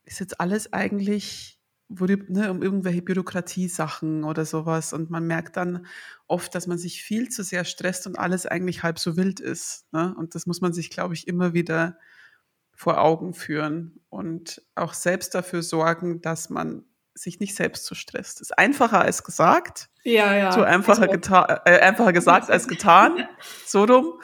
[0.03, 1.58] ist jetzt alles eigentlich
[1.89, 4.93] ne, um irgendwelche Bürokratiesachen oder sowas.
[4.93, 5.85] Und man merkt dann
[6.27, 9.91] oft, dass man sich viel zu sehr stresst und alles eigentlich halb so wild ist.
[9.91, 10.15] Ne?
[10.17, 11.97] Und das muss man sich, glaube ich, immer wieder
[12.73, 18.39] vor Augen führen und auch selbst dafür sorgen, dass man sich nicht selbst so stresst.
[18.39, 19.89] Ist einfacher als gesagt.
[20.03, 20.51] Ja, ja.
[20.51, 23.27] So einfacher, also, äh, einfacher gesagt als getan.
[23.65, 24.19] So dumm.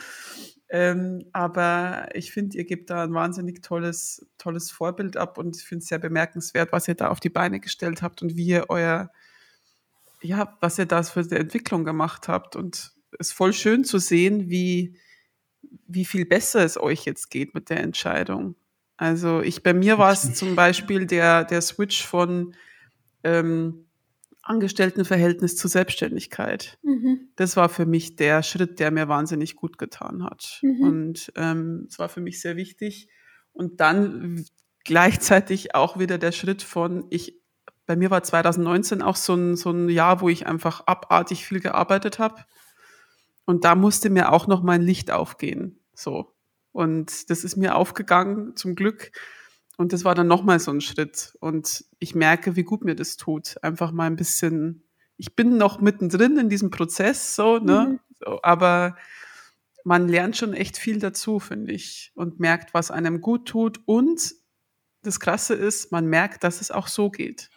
[0.78, 5.64] Ähm, aber ich finde, ihr gebt da ein wahnsinnig tolles, tolles Vorbild ab und ich
[5.64, 8.66] finde es sehr bemerkenswert, was ihr da auf die Beine gestellt habt und wie ihr
[8.68, 9.10] euer,
[10.22, 12.58] ja, was ihr da für eine Entwicklung gemacht habt.
[12.58, 14.98] Und es ist voll schön zu sehen, wie,
[15.88, 18.56] wie viel besser es euch jetzt geht mit der Entscheidung.
[18.98, 22.54] Also ich, bei mir war es zum Beispiel der, der Switch von
[23.24, 23.85] ähm,
[24.46, 26.78] Angestelltenverhältnis zur Selbstständigkeit.
[26.84, 27.30] Mhm.
[27.36, 30.60] Das war für mich der Schritt, der mir wahnsinnig gut getan hat.
[30.62, 30.82] Mhm.
[30.82, 33.10] Und ähm, es war für mich sehr wichtig.
[33.54, 34.46] Und dann
[34.84, 37.42] gleichzeitig auch wieder der Schritt von, ich,
[37.88, 41.60] bei mir war 2019 auch so ein, so ein Jahr, wo ich einfach abartig viel
[41.60, 42.46] gearbeitet habe.
[43.46, 45.80] Und da musste mir auch noch mein Licht aufgehen.
[45.96, 46.36] So.
[46.72, 49.12] Und das ist mir aufgegangen, zum Glück.
[49.78, 51.36] Und das war dann nochmal so ein Schritt.
[51.40, 53.56] Und ich merke, wie gut mir das tut.
[53.62, 54.84] Einfach mal ein bisschen,
[55.18, 58.00] ich bin noch mittendrin in diesem Prozess, so, ne?
[58.26, 58.40] Mhm.
[58.42, 58.96] Aber
[59.84, 62.12] man lernt schon echt viel dazu, finde ich.
[62.16, 63.82] Und merkt, was einem gut tut.
[63.86, 64.34] Und
[65.04, 67.50] das Krasse ist, man merkt, dass es auch so geht.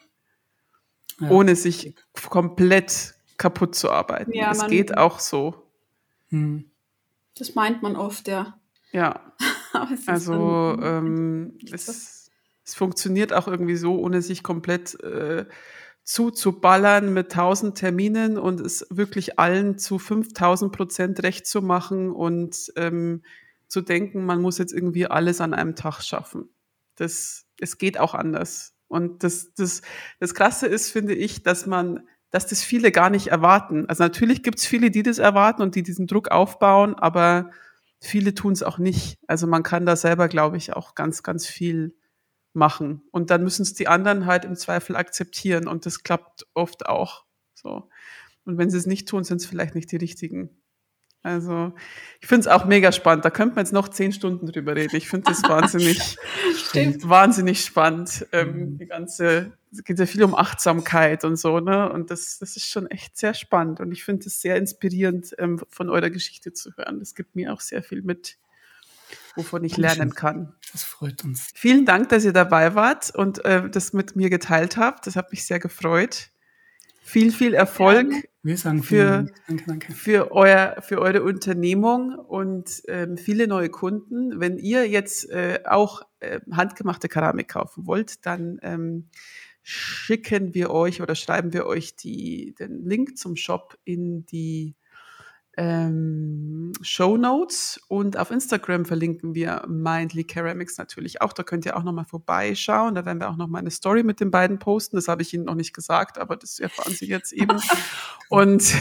[1.21, 1.31] Ja.
[1.31, 1.95] Ohne sich
[2.29, 4.33] komplett kaputt zu arbeiten.
[4.33, 5.71] Ja, es geht auch so.
[6.29, 6.71] Hm.
[7.37, 8.59] Das meint man oft, ja.
[8.93, 9.33] Ja.
[10.07, 12.31] also ähm, es,
[12.65, 15.47] es, funktioniert auch irgendwie so, ohne sich komplett äh,
[16.05, 22.73] zuzuballern mit tausend Terminen und es wirklich allen zu 5000 Prozent recht zu machen und
[22.77, 23.23] ähm,
[23.69, 26.49] zu denken, man muss jetzt irgendwie alles an einem Tag schaffen.
[26.97, 28.75] Das, es geht auch anders.
[28.89, 29.83] Und das, das,
[30.19, 33.87] das Krasse ist, finde ich, dass man, dass das viele gar nicht erwarten.
[33.89, 37.51] Also natürlich gibt es viele, die das erwarten und die diesen Druck aufbauen, aber
[38.01, 39.19] viele tun es auch nicht.
[39.27, 41.97] Also man kann da selber, glaube ich, auch ganz, ganz viel
[42.53, 43.03] machen.
[43.11, 45.69] Und dann müssen es die anderen halt im Zweifel akzeptieren.
[45.69, 47.25] Und das klappt oft auch
[47.55, 47.89] so.
[48.45, 50.63] Und wenn sie es nicht tun, sind es vielleicht nicht die richtigen.
[51.23, 51.73] Also
[52.21, 53.25] ich finde es auch mega spannend.
[53.25, 54.97] Da könnte man jetzt noch zehn Stunden drüber reden.
[54.97, 56.17] Ich finde das wahnsinnig,
[57.03, 58.27] wahnsinnig spannend.
[58.33, 58.79] Ähm, mhm.
[58.79, 61.91] die ganze, es geht ja viel um Achtsamkeit und so, ne?
[61.91, 63.81] Und das, das ist schon echt sehr spannend.
[63.81, 67.01] Und ich finde es sehr inspirierend, ähm, von eurer Geschichte zu hören.
[67.01, 68.39] Das gibt mir auch sehr viel mit,
[69.35, 70.55] wovon ich lernen kann.
[70.73, 71.51] Das freut uns.
[71.55, 75.07] Vielen Dank, dass ihr dabei wart und äh, das mit mir geteilt habt.
[75.07, 76.31] Das hat mich sehr gefreut.
[77.09, 79.93] Viel, viel Erfolg Wir sagen für, danke, danke.
[79.95, 84.39] für, euer, für eure Unternehmung und ähm, viele neue Kunden.
[84.41, 89.09] Wenn ihr jetzt äh, auch äh, handgemachte Keramik kaufen wollt, dann ähm,
[89.63, 94.75] schicken wir euch oder schreiben wir euch die, den Link zum Shop in die
[95.59, 101.33] ähm, Show Notes und auf Instagram verlinken wir Mindly Ceramics natürlich auch.
[101.33, 102.95] Da könnt ihr auch nochmal vorbeischauen.
[102.95, 104.97] Da werden wir auch nochmal eine Story mit den beiden posten.
[104.97, 107.59] Das habe ich Ihnen noch nicht gesagt, aber das erfahren Sie jetzt eben.
[108.29, 108.73] und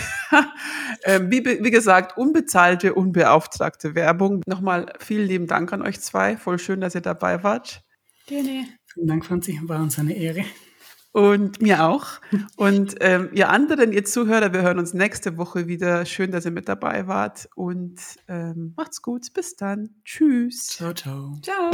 [1.02, 4.44] äh, wie, wie gesagt, unbezahlte, unbeauftragte Werbung.
[4.46, 6.38] Nochmal vielen lieben Dank an euch zwei.
[6.38, 7.84] Voll schön, dass ihr dabei wart.
[8.28, 8.66] Gerne.
[8.86, 9.60] Vielen Dank, Franzi.
[9.64, 10.46] War uns eine Ehre.
[11.18, 12.06] Und mir auch.
[12.58, 16.06] Und ähm, ihr anderen, ihr Zuhörer, wir hören uns nächste Woche wieder.
[16.06, 17.50] Schön, dass ihr mit dabei wart.
[17.56, 19.34] Und ähm, macht's gut.
[19.34, 19.90] Bis dann.
[20.06, 20.68] Tschüss.
[20.68, 21.34] Ciao, ciao.
[21.42, 21.72] Ciao.